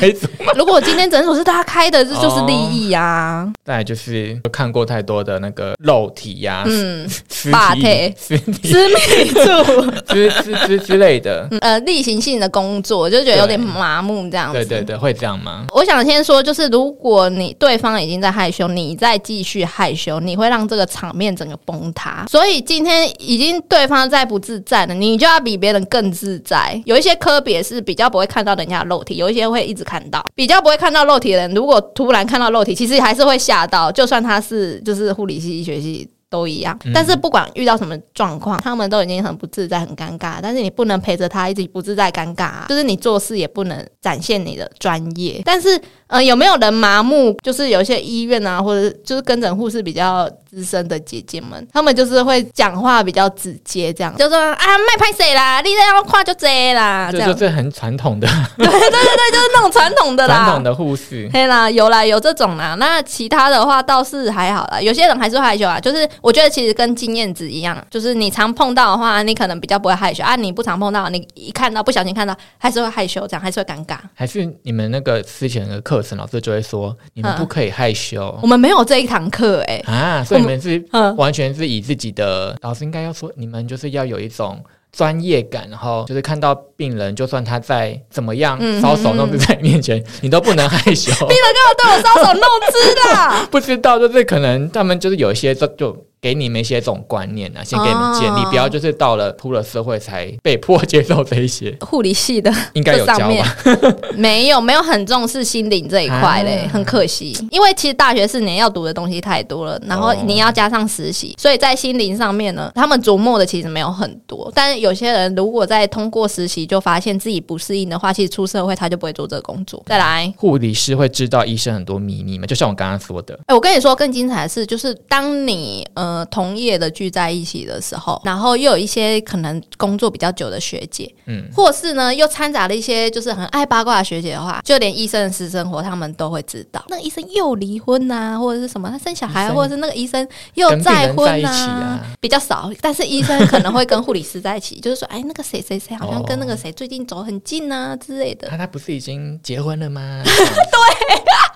[0.00, 0.26] 为主。
[0.56, 3.50] 如果今天诊所是他开的，这就是利益啊。
[3.64, 11.37] 再来就是看过太多的那个肉体呀、嗯， 尸体霸体、尸体私密处， 之之之之类的。
[11.50, 14.64] 嗯呃，例行性的工作，就觉得有点麻木这样子。
[14.64, 15.66] 对对对，会这样吗？
[15.74, 22.26] 我想先说，就是如果你对方已经在害羞，你再继续害羞，你会让这个场面整个崩塌。
[22.28, 26.80] 所以今天已经对方在不自在了，你就要比别人更自在。
[26.84, 30.24] 有一些科别是比较不会看到人家的肉体，有一些会一直看到。
[30.34, 36.08] 比较不会看到肉体的人，如果突然看到肉体，其实还是会吓到，就算他是就是护理系、医学系。
[36.30, 40.38] 都一样，但是不管遇到什么状况，他们都已经很不自在、很尴尬。
[40.42, 45.40] 但是你不能陪着他一直不自在、尴尬、啊，就是你做事也不能展现你的专业。
[45.44, 47.34] 但是，呃，有没有人麻木？
[47.42, 61.28] 就是有一些医院啊，或者就是跟诊护士比较资深的姐姐们，她们就是会讲话比较直接，这样就说啊，卖拍谁啦，你这样跨就这啦，这样就是很传统的 对对对就是那种传统的啦，传统的护士。
[61.32, 62.74] 嘿啦，有啦，有这种啦。
[62.78, 65.78] 那其他的话倒是还好啦，有些人还是会害羞啊。
[65.78, 73.98] 就是我觉得其实跟经验值一样，就是你常碰到的话，你可能比较不会害羞啊；你不常碰到，你一看到不小心看到，还是会害羞，这样还是会尴尬。
[74.14, 91.12] 还是你们那个之前的课程，老师就会说你们嗯不可以害羞、我们没有这一堂课哎、啊，所所以你们是嗯完全是以自己的老师应该要说，你们就是要有一种专业感，然后就是看到病人，就算他在怎么样嗯搔首弄姿在你面前，你都不能害羞。
[91.28, 93.46] 病人干嘛对我搔首弄姿的？
[93.52, 103.56] 不知道，就是可能他们就是有一些就就给你们一些这种观念啊，先给你们建立，哦不要就是到了出了社会才被迫接受这一些，护理系的应该有教吧？
[104.16, 107.36] 没有没有很重视心灵这一块嘞，啊很可惜。
[107.50, 114.50] 因为其实大学四年要读的东西太多了，然后哦你要加上实习，所以在心灵上面呢，他们琢磨的其实没有很多。
[114.54, 119.82] 但是有些人如果在通过实习就发现自己不适应的话，其实出社会他就不会做这个工作。
[119.86, 120.32] 再来。
[120.36, 122.46] 护理师会知道医生很多秘密吗？
[122.46, 136.84] 就像我刚刚说的，哎、我跟你说，更精彩的是，就是当你呃同业的聚在一起的时候，然后又有一些可能工作比较久的学姐，嗯，或是呢又掺杂了一些就是很爱八卦的学姐的话，就连医生的私生活他们都会知道。
[136.88, 142.70] 那个医生又离婚呐、或者是什么他生小孩，或者是那个医生又再婚人在一起啊比较少。
[142.80, 148.48] 但是医生可能会跟护理师在一起， 就是说，哎，那个谁谁谁好像跟那个谁最近走很近啊之类的。
[148.48, 150.22] 啊，他不是已经结婚了吗？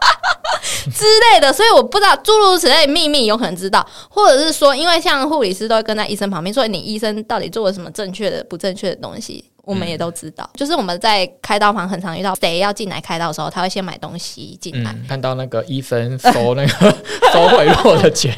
[0.91, 10.49] 之类的，所以我不知道诸如此类秘密有可能知道，或者是说，因为像护理师都会跟在医生旁边，所以你医生到底做了什么正确的、不正确的东西，我们也都知道。
[10.55, 16.69] 就是我们在开刀房很常遇到谁要进来开刀的时候，他会先买东西进来，嗯，看到那个医生收那个
[17.33, 18.35] 收贿赂的钱，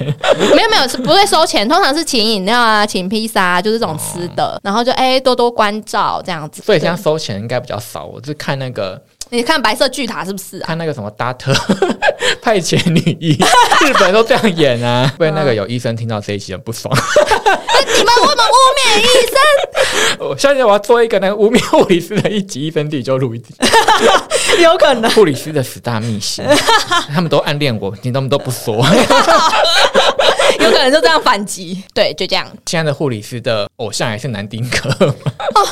[0.54, 6.62] 没有没有是不会收钱，通常是请饮料啊、请披萨啊，就是这种吃的，然后就哎、多多关照这样子。
[6.62, 8.04] 所以现在收钱应该比较少。
[8.04, 10.66] 我是看那个你看白色巨塔是不是啊？
[10.66, 11.52] 看那个什么达特
[12.40, 13.32] 派遣女医，
[13.84, 16.94] 日本都这样演啊，被那个有医生听到这一集很不爽。
[16.94, 19.04] 你们为什么污蔑医
[20.18, 23.54] 生， 我相信我要做一个那个污蔑护理师的一集，一分地就录一集。
[24.60, 25.10] 有可能。
[25.12, 26.44] 护理师的十大秘辛，
[27.12, 28.84] 他们都暗恋我，你他们都不说。
[30.64, 32.46] 有可能就这样反击， 对，就这样。
[32.66, 35.14] 现在的护理师的偶像还是南丁格，哦，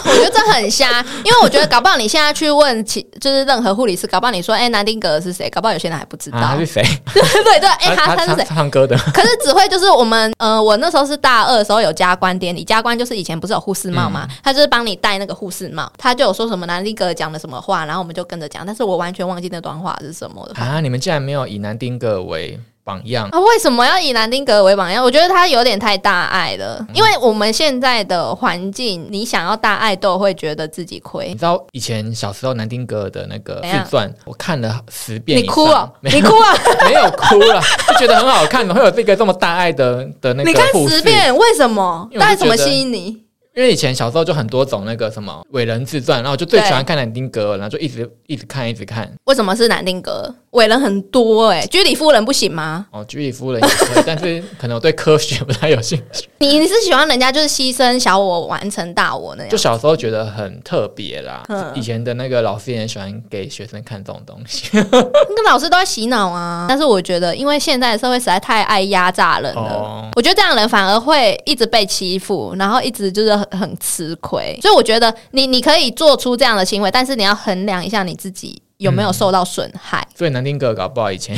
[0.05, 5.49] 我觉得这很瞎，因为我觉得搞不好你现在去问其就是任何护理师，搞不好你说，哎、南丁格是谁？
[5.51, 6.39] 搞不好有些人还不知道。
[6.39, 6.83] 啊，他是谁？
[7.13, 8.45] 对对对，哎、他他是唱谁？
[8.45, 8.97] 唱歌的。
[9.13, 20.55] 可是只会就是我们呃，我那时候是大二的时候有加官典礼，加官就是以前不是有护士帽嘛，他就是帮你戴那个护士帽，他就有说什么南丁格尔讲的什么话，然后我们就跟着讲，但是我完全忘记那段话是什么了。
[20.57, 20.81] 啊！
[20.81, 23.29] 你们竟然没有以南丁格尔为榜样？
[23.31, 25.03] 啊，为什么要以南丁格尔为榜样？
[25.03, 31.35] 我觉得他有点太大爱了，因为我们现在的环境，你想要大爱都会觉得自己亏你。
[31.35, 36.55] 知道以前小时候南丁格尔的那个自传，我看了十遍，你哭了，你哭啊！
[36.85, 41.03] 没有哭了，就觉得很好看，会有这个这么大爱的的那个你看十。
[41.03, 42.09] 遍，为什么？
[42.13, 43.23] 因为我就大概怎么吸引你？
[43.55, 49.13] 因为以前小时候就很多种那个什么伟人自传，然后我就最喜欢看南丁格尔，然后就一直一直看一直看。
[49.25, 50.35] 为什么是南丁格尔？
[50.53, 52.87] 伟人很多哎、居里夫人不行吗？
[52.91, 56.29] 哦，居里夫人也可以， 但是可能我对科学不太有兴趣。
[56.39, 59.57] 你你是喜欢人家就是牺牲小我完成大我那样就？
[59.57, 61.43] 小时候觉得很特别啦。
[61.49, 64.69] 嗯以前的那个老师也很喜欢给学生看这种东西。
[64.77, 66.67] 那个老师都在洗脑啊。
[66.69, 74.59] 但是我觉得，因为现在的社会实在太爱压榨人了，哦我觉得这样的人反而会一直被欺负，然后一直就是很很吃亏。
[74.61, 80.07] 所以我觉得你你可以做出这样的行为，但是你要衡量一下你自己有没有受到损害。
[80.15, 81.37] 所以南丁格搞不好以前，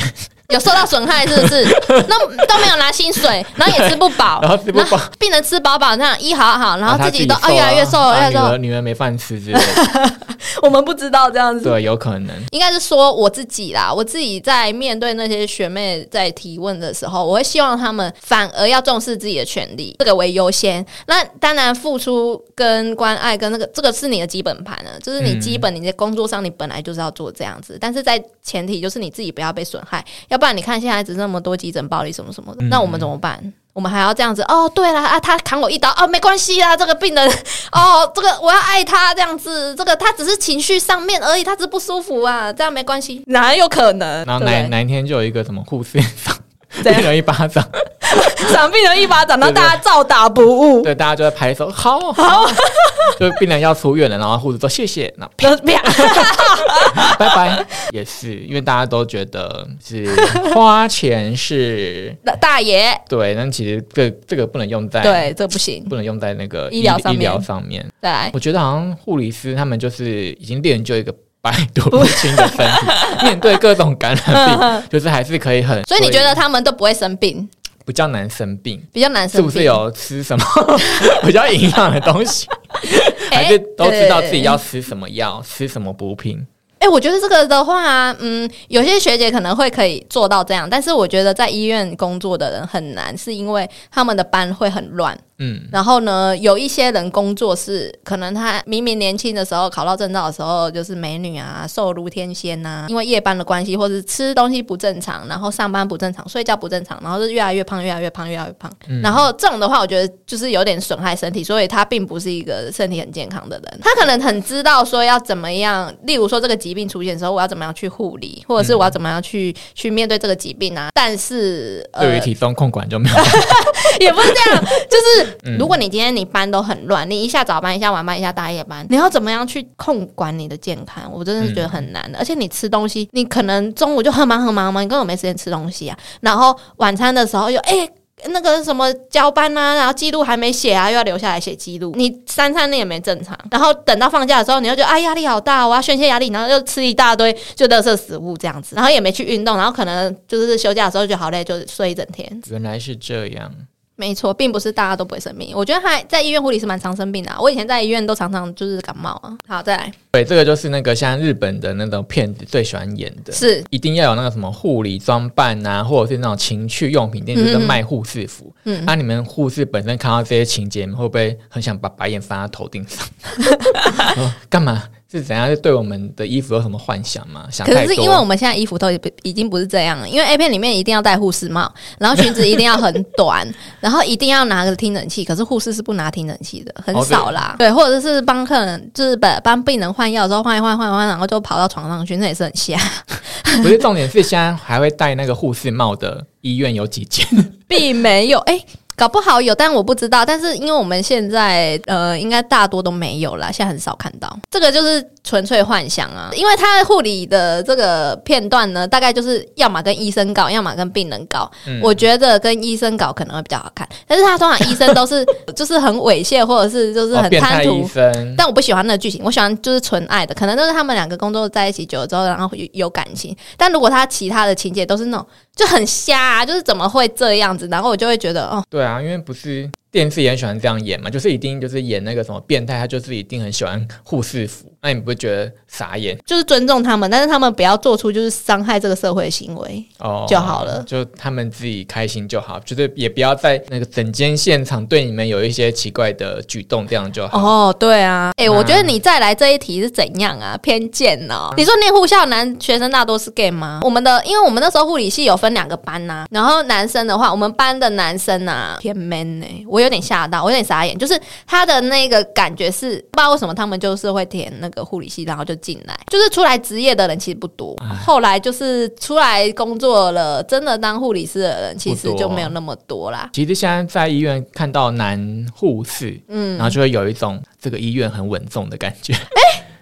[0.49, 1.63] 有受到损害是不是？
[2.07, 8.43] 那都没有拿薪水，然后也吃不饱， 然后吃不饱病人吃饱饱，那样医好好，然后自己都瘦哦越来越瘦，啊越来越瘦。
[8.45, 10.11] 儿女儿没饭吃之类的，
[10.61, 11.63] 我们不知道这样子。
[11.63, 12.35] 对，有可能。
[12.51, 20.85] 应该是说我自己啦，我自己在面对那些学妹在提问的时候，我会希望他们反而要重视自己的权利，这个为优先。
[21.07, 30.03] 那当然，付出跟关爱跟那个这个是你的基本盘了，就是你基本你在工作上你本来就是要做这样子，但是在前提就是你自己不要被损害，
[30.35, 33.41] 要不然你看现在只那么多急诊暴力什么什么的，那我们怎么办？
[33.71, 34.69] 我们还要这样子哦？
[34.75, 37.29] 对了啊，他砍我一刀哦，没关系啊，这个病人
[37.71, 44.25] 哦， 这个我要爱他这样子，这个他只是情绪上面而已，他只是不舒服啊，这样没关系，哪有可能？
[44.25, 46.35] 然后哪哪一天就有一个什么护士赏
[46.83, 52.11] 病人一巴掌， 对赏病人一巴掌，然后大家照打不误，对，大家就在拍手，好。
[52.13, 52.45] 好，
[53.19, 55.81] 就病人要出院了，然后护士说谢谢，那然后啪，
[57.17, 60.07] 拜拜，也是因为大家都觉得是
[60.53, 67.85] 花钱是大爷，对，但其实这这个不能用在对，这不行，不能用在那个医疗上医疗上面。
[68.01, 71.13] 对，我觉得好像护理师他们就是已经练就一个
[71.45, 75.79] 百毒不侵的身体，面对各种感染病，就是还是可以很。
[75.83, 77.47] 所以你觉得他们都不会生病，
[77.85, 78.83] 比较难生病？
[78.91, 80.43] 比较难生病，是不是有吃什么
[81.23, 82.47] 比较营养的东西？
[83.29, 86.43] 哎还是都知道自己要呃吃什么药，吃什么补品？
[86.79, 95.17] 哎、我觉得这个的话，嗯，有些学姐可能会可以做到这样，但是我觉得在医院工作的人很难，是因为他们的班会很乱。
[95.37, 108.71] 嗯，然后呢，有一些人工作是可能他明明年轻的时候考到证照的时候就是美女啊，瘦如天仙呐、因为夜班的关系，或者是吃东西不正常，然后上班不正常，睡觉不正常，然后就越来越胖，越来越胖，越来越胖。
[109.03, 113.79] 然后这种的话，我觉得就是有点损害身体，所以他并不是一个身体很健康的人。
[113.81, 120.89] 他可能很知道说要怎么样，例如说这个疾病出现的时候，我要怎么样去护理，或者是我要怎么样去、去面对这个疾病啊。
[120.95, 123.15] 但是呃，对于体重控管就没有。
[124.01, 131.03] 也不是这样， 就是如果你今天你班都很乱，你一下早班，一下晚班，一下大夜班，你要怎么样去控管你的健康？
[131.13, 132.17] 我真的是觉得很难的。
[132.17, 135.95] 而且你吃东西，你可能中午就很忙很忙嘛，你根本没时间吃东西啊。
[136.21, 137.87] 然后晚餐的时候又哎。
[138.29, 141.93] 那个什么交班啊，然后记录还没写啊，又要留下来写记录。
[141.95, 152.41] 你三餐那也没正常，然后等到放假的时候，你又觉得啊压力好大，我要宣泄压力，然后又吃一大堆就垃圾食物这样子，然后也没去运动，然后可能就是休假的时候就好累，就睡一整天。
[152.49, 153.51] 原来是这样，
[153.95, 155.51] 没错，并不是大家都不会生病。
[155.55, 159.37] 我觉得还在医院护理是蛮常生病的啊、我以前在医院都常常就是感冒啊。
[159.47, 168.53] 好，再来对，这个就是那个像日本的那种片子最喜欢演的，是一定要有那个什么护理装扮啊，或者是那种情趣用品店，就是卖护士服。
[168.65, 173.07] 嗯那、你们护士本身看到这些情节，你们会不会很想把白眼翻到头顶上？
[174.17, 174.83] 哦干嘛？
[175.19, 175.47] 是怎样？
[175.47, 177.45] 是对我们的衣服有什么幻想吗？
[177.51, 177.65] 想。
[177.65, 183.47] 可是因为我们现在衣服都已已经不是这样了，因为 A 片里面一定要戴护士帽，然后裙子一定要很短，
[183.79, 185.23] 然后一定要拿个听诊器。
[185.23, 187.55] 可是护士是不拿听诊器的，很哦少啦。
[187.57, 192.77] 对，或者是帮客人就是帮帮病人换药的时候换一换换一换，然后就跑到床上去，那也是很瞎。
[193.61, 197.25] 不是重点是现在还会戴那个护士帽的医院有几间？
[197.67, 198.59] 并没有，哎、
[198.95, 200.25] 搞不好有，但我不知道。
[200.25, 204.37] 但是因为我们现在呃，应该大多都没有啦，现在很少看到。
[204.49, 211.49] 这个就是纯粹幻想啊，因为他护理的这个片段呢，大概就是要么跟医生搞，要么跟病人搞。
[211.67, 215.25] 嗯我觉得跟医生搞可能会比较好看，但是他通常医生都是
[215.55, 217.87] 就是很猥亵，或者是就是哦很贪图。
[217.87, 218.35] 生。
[218.37, 223.35] 但我不喜欢那个剧情，我喜欢就是纯爱的，可能就是他们两个工作在一起久了之后，然后有有感情。
[223.57, 225.25] 但如果他其他的情节都是那种
[225.55, 227.67] 就很瞎、啊，就是怎么会这样子？
[227.69, 239.83] 然后我就会觉得，哦，对啊，因为不是电视也很喜欢这样演嘛，就是一定就是演那个什么变态，他就是一定很喜欢护士服，那你不会觉得傻眼就是尊重他们，但是他们不要做出就是伤害这个社会的行为。
[239.97, 247.39] 哦就好了就他们自己开心就好，就是也不要在那个整间现场对你们有一些奇怪的举动，这样就好。
[247.39, 250.55] 哦，对啊，哎、那我觉得你再来这一题是怎样啊？
[250.61, 251.51] 偏见哦。
[251.57, 253.79] 你说念护校男学生大多是 gay 吗？
[253.83, 273.29] 我们的，因为我们那时候护理系有分两个班呐、然后男生的话，我们班的男生啊偏 man 呢、我有点吓到，我有点傻眼，就是他的那个感觉是不知道为什么他们就是会填那个护理系，然后就进来，就是出来职业的人其实不多，后来就是出来工作了，真的当护理师的人其实就没有那么多啦。
[273.31, 279.13] 其实现在在医院看到男护士，嗯，然后就会有一种这个医院很稳重的感觉，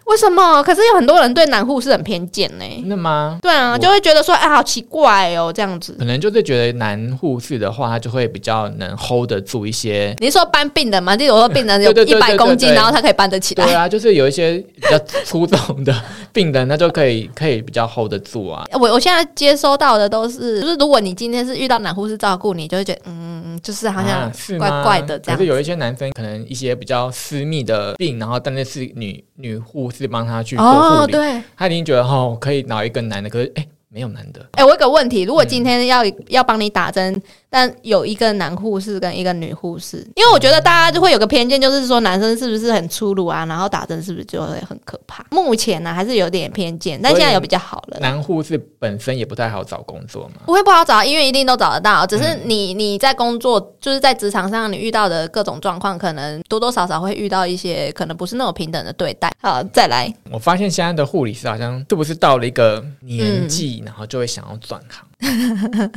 [0.05, 0.61] 为什么？
[0.63, 3.37] 可是有很多人对男护士很偏见呢、真的吗？
[3.41, 5.95] 对啊，就会觉得说，哎，好奇怪哦，这样子。
[5.97, 10.15] 可能就是觉得男护士的话，他就会比较能 hold 得住一些。
[10.19, 11.15] 你是说搬病人吗？
[11.15, 13.65] 例如说病人有一对对对对百公斤，对然后他可以搬得起来。
[13.65, 15.95] 对啊，就是有一些比较粗重的
[16.31, 18.65] 病人，那就可以可以比较 hold 得住啊。
[18.73, 45.23] 我我现在接收到的都是，就是如果你今天是遇到男护士照顾你，就会觉得，嗯，就是好像啊是吗怪怪的这样可是有一些男生可能一些比较私密的病，然后但是是女女护士帮他去做护哦，理，对，他已经觉得哦可以找一个男的，可是哎没有男的，哎、我有个问题，如果今天要、要帮你打针，但有一个男护士跟一个女护士，因为我觉得大家就会有个偏见，就是说男生是不是很粗鲁啊，然后打针是不是就会很可怕？
[45.29, 47.99] 目前呢、还是有点偏见，但现在有比较好了。
[47.99, 50.41] 男护士本身也不太好找工作嘛。
[50.47, 52.03] 不会不好找，医院一定都找得到。
[52.07, 59.31] 只是你你在工作，就是在职场上，你遇到的各种状况，可能多多少少会遇到一些可能不是那么平等的对待。
[59.39, 65.05] 好，再来，我发现现在的护理师好像是不是到了一个年纪，嗯然后就会想要转行，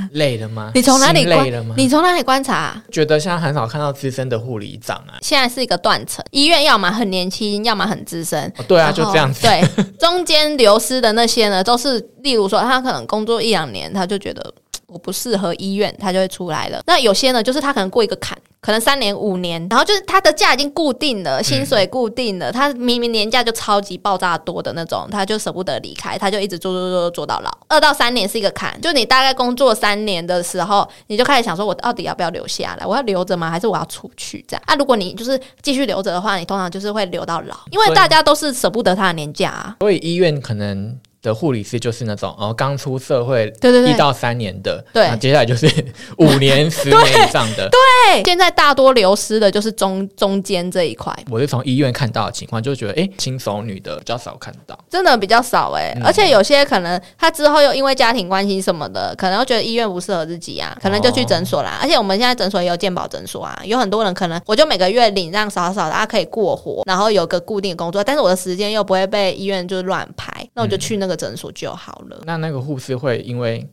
[0.13, 0.71] 累了吗？
[0.75, 1.75] 你从哪里累了吗？
[1.77, 2.81] 你从哪里观察？
[2.91, 5.19] 觉得现在很少看到资深的护理长啊。
[5.23, 8.53] 现在是一个断层，医院要么很年轻，要么很资深。
[8.59, 9.43] 哦、对啊，就这样子。
[9.43, 9.63] 对，
[9.99, 14.53] 中间流失的那些呢，都是例如说他可能工作一两年，他就觉得。
[14.99, 16.81] 不适合医院，他就会出来了。
[16.87, 27.51] 那有些呢，就是他可能过一个坎，可能三年五年，然后就是他的假已经固定了，薪水固定了，他明明年假就超级爆炸多的那种，他就舍不得离开，他就一直做做做做到老。
[27.69, 32.87] 二到三年是一个坎，就你大概工作三年的时候，你就开始想说，我到底要不要留下来？
[32.87, 33.51] 我要留着吗？
[33.51, 34.45] 还是我要出去？
[34.49, 34.75] 这样啊？
[34.77, 39.77] 如果你就是继续留着的话，你通常就是会留到老，因为大家都是舍不得他的年假啊。
[39.81, 40.99] 所以医院可能。
[41.27, 45.67] 的护理师就是那种哦，刚出社会，对对对，一到三年的，对，接下来就是
[46.19, 48.23] 五年、十 年以上的，对。
[48.25, 51.13] 现在大多流失的就是中中间这一块。
[51.29, 55.93] 我是从医院看到的情况，就觉得哎，轻熟女的比较少看到，真的比较少哎。
[56.05, 61.79] 而且有些可能他之后又因为家庭关系什么的，可能又觉得医院不适合自己啊，可能就去诊所啦。
[61.83, 72.21] 而且我们现在诊所也有健保诊所啊，有很多人可能我就每个月领这样少少的，他可以过活，然后有个固定工作，但是我的时间又不会被医院就乱排，那我就去那个诊所就好了。
[72.25, 73.67] 那那个护士会因为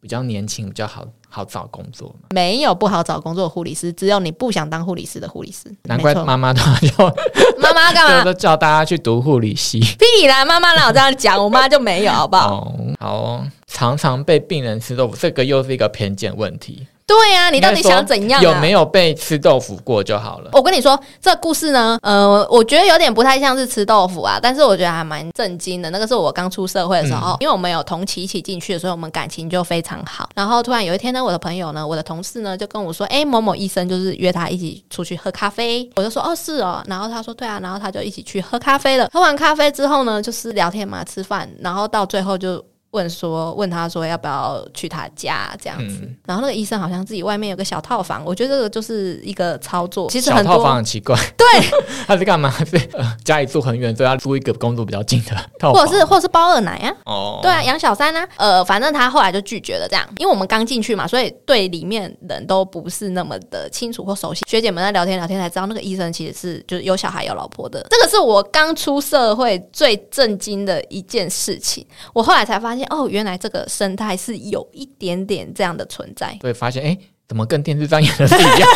[0.00, 2.28] 比较年轻，比较好好找工作吗？
[2.34, 5.74] 没有不好找工作的护理师，只有你不想当护理师的护理师。
[5.84, 6.94] 难怪妈妈都就
[7.60, 9.78] 妈妈干嘛都 叫大家去读护理系？
[9.80, 10.44] 屁啦！
[10.44, 11.42] 妈妈哪有这样讲？
[11.42, 12.74] 我妈就没有，好不好？
[12.98, 16.86] 好，常常被病人吃豆腐，这个又是一个偏见问题。
[17.10, 18.40] 对呀，你到底想怎样？
[18.40, 20.50] 有没有被吃豆腐过就好了？
[20.52, 25.90] 我跟你说，这故事呢，呃，我觉得有点不太像是吃豆腐啊，但是我觉得还蛮震惊的。
[25.90, 30.28] 那个是我刚出社会的时候，因为我们有同期一起进去的，所以我们感情就非常好。
[30.36, 39.10] 然后突然有一天呢，我的朋友呢，我的同事呢，就跟我说：“哎，某某医生就是约他一起出去喝咖啡。”我就说：“哦，是哦。”然后他说：“对啊。”然后他就一起去喝咖啡了。
[39.12, 42.64] 喝完咖啡之后呢，就是聊天嘛，吃饭，然后到最后就。
[42.92, 50.10] 问说，问他说要不要去他家这样子，然后那个医生好像自己外面有个小套房，我觉得这个就是一个操作。
[50.10, 51.46] 其实很套房很奇怪，对，
[52.06, 52.52] 他是干嘛？
[52.64, 52.76] 是
[53.24, 56.92] 家里住很远，所以要租一个工作比较近的套房，或者是或者是包二奶啊？
[57.06, 58.26] 哦，对啊，养小三呢？
[58.36, 64.44] 呃，反正他后来就拒绝了这样，因为我们刚进去嘛，所以对里面人都不是那么的清楚或熟悉。
[64.48, 67.86] 学姐们在聊天聊天才知道，那个医生其实是就是有小孩有老婆的。
[67.88, 72.79] 这个是我刚出社会最震惊的一件事情，我后来才发现。
[72.88, 76.36] 哦，原来这个生态是有一点点这样的存在。
[76.40, 76.96] 对，发现哎，
[77.28, 78.68] 怎么跟电视上演的是一样？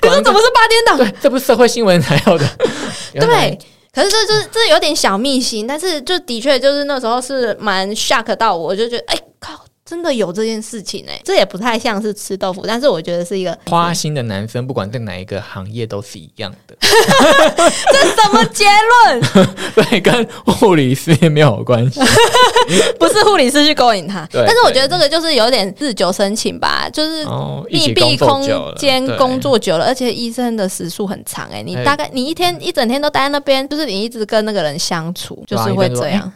[0.00, 0.96] 可是怎么 是八点档？
[0.98, 2.46] 对，这不是社会新闻才有的。
[3.14, 3.58] 对，
[3.92, 9.64] 可是这就是这有点小秘辛，但是就的确就是那时候是蛮 shock 到我，就觉得哎靠。
[9.86, 16.76] 真的有这件事情哎，这也不太像是吃豆腐，但是我觉得是一个花心的男生，不管在哪一个行业都是一样的。
[16.80, 18.64] 这什么结
[19.04, 19.54] 论？
[19.88, 22.00] 对，跟护理师没有关系，
[22.98, 24.28] 不是护理师去勾引他。
[24.32, 27.24] 但是我觉得这个就是有点日久生情吧，就是
[27.70, 28.42] 密闭空
[28.76, 36.32] 间工作久了，而且医生的时数很长哎，你大概你一天一整天都待在那边，就是你一直跟那个人相处，就是会这样。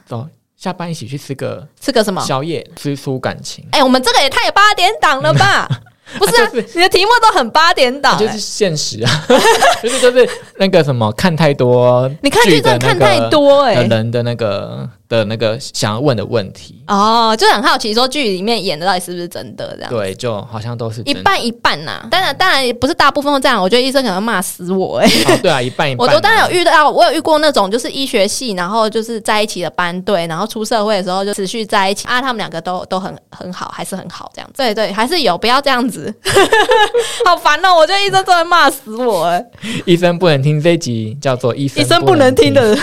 [0.60, 3.66] 下班一起去吃个吃个什么宵夜，吃出感情。
[3.72, 5.66] 哎，我们这个也太八点档了吧？
[6.18, 9.26] 不是，你的题目都很八点档，就是现实啊，
[9.82, 14.86] 就是就是那个什么看太多，你看剧真的看太多哎，人的那个。
[15.10, 19.90] 的那个想要问的问题哦，就很好奇，说剧里面演的到底是不是真的这样？
[19.90, 22.06] 对，就好像都是一半一半呐。
[22.10, 23.60] 当然，当然也不是大部分都这样。
[23.60, 25.08] 我觉得医生可能骂死我哎。
[25.42, 26.06] 对啊，一半一半。
[26.06, 32.22] 我我当然有遇到，我有遇过那种就是医学系，然后就是在一起的班队，然后出社会的时候就持续在一起啊。
[32.22, 34.48] 他们两个都都很很好，还是很好这样。
[34.56, 36.14] 对对，还是有，不要这样子，
[37.26, 37.74] 好烦哦！
[37.76, 39.44] 我觉得医生真的骂死我哎。
[39.84, 42.76] 医生不能听这集，叫做医生医生不能听的。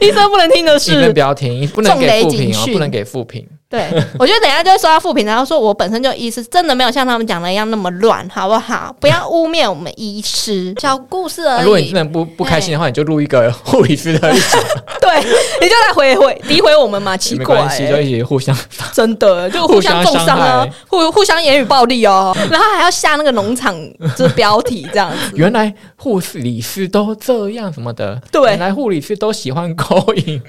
[0.00, 3.46] 医生不能听的是，医生不要听，不能给负评哦，不能给负评。
[3.70, 3.86] 对，
[4.18, 8.96] 我觉得等下就会收到负评，然后说我本身就医师，真的没有像他们讲的一样那么乱，好不好？
[8.98, 10.74] 不要污蔑我们医师。
[10.80, 11.64] 小故事而已。
[11.64, 14.30] 如果你真的不不开心的话，你就录一个护理师的。
[15.00, 15.20] 对，
[15.60, 17.56] 你就来回回诋毁我们嘛，奇怪。
[17.56, 18.56] 没关系，就一起互相。
[18.94, 23.76] 真的，就互相重伤啊，互互相言语暴力哦，然后还要下那个农场
[24.16, 25.32] 这标题这样子。
[25.34, 28.18] 原来护士、理师都这样什么的。
[28.32, 30.40] 对，原来护理师都喜欢勾引。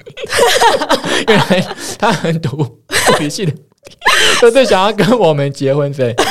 [1.28, 1.66] 原来
[1.98, 2.66] 他很毒。
[3.18, 3.52] 脾气的，
[4.40, 6.14] 都是想要跟我们结婚，对？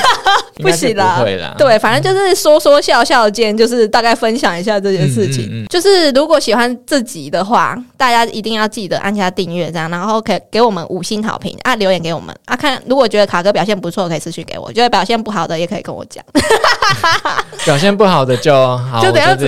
[0.60, 1.24] 不行啦。
[1.56, 5.64] 对，反正就是说说笑笑间，就是大概分享一下这件事情。
[5.70, 12.54] 就是如果喜欢自己的话，大家一定要记得按下订阅，这样，然后可以给我们五星好评啊，留言给我们啊。
[12.54, 16.22] 看，如果觉得卡哥表现不错，可以私讯给我；觉得表现不好的，也可以跟我讲。
[17.64, 19.46] 表现不好的就好，就怎样子，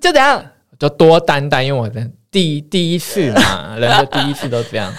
[0.00, 0.40] 就怎样，
[0.78, 2.00] 就多担待，因为我的
[2.30, 4.92] 第第一次嘛，人的第一次都这样。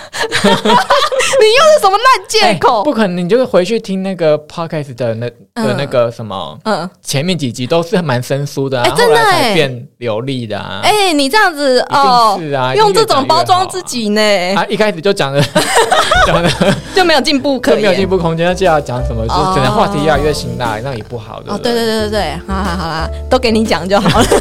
[1.75, 2.83] 是什么烂借口？
[2.83, 10.79] 不可能，你就是回去听那个 podcast 的那的那个什么，嗯，前面几集都是蛮生疏的，啊，哎真的后来才哎变流利的啊。
[10.83, 14.21] 哎、你这样子哦是啊，用这种包装自己呢，
[14.55, 15.41] 啊，一开始就讲的
[16.25, 16.49] 讲的
[16.95, 18.07] 就没有进步可就没有进。
[18.07, 21.51] 步空间，那就要讲什么，就可能话题越来越辛辣，那也不好的。
[21.51, 24.25] 哦，对对对对对，好好好啦，都给你讲就好了。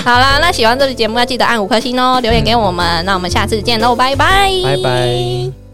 [0.04, 3.04] 好啦，那喜欢这期节目要记得按五颗星哦，留言给我们。
[3.04, 5.69] 那我们下次见喽，拜拜，拜拜。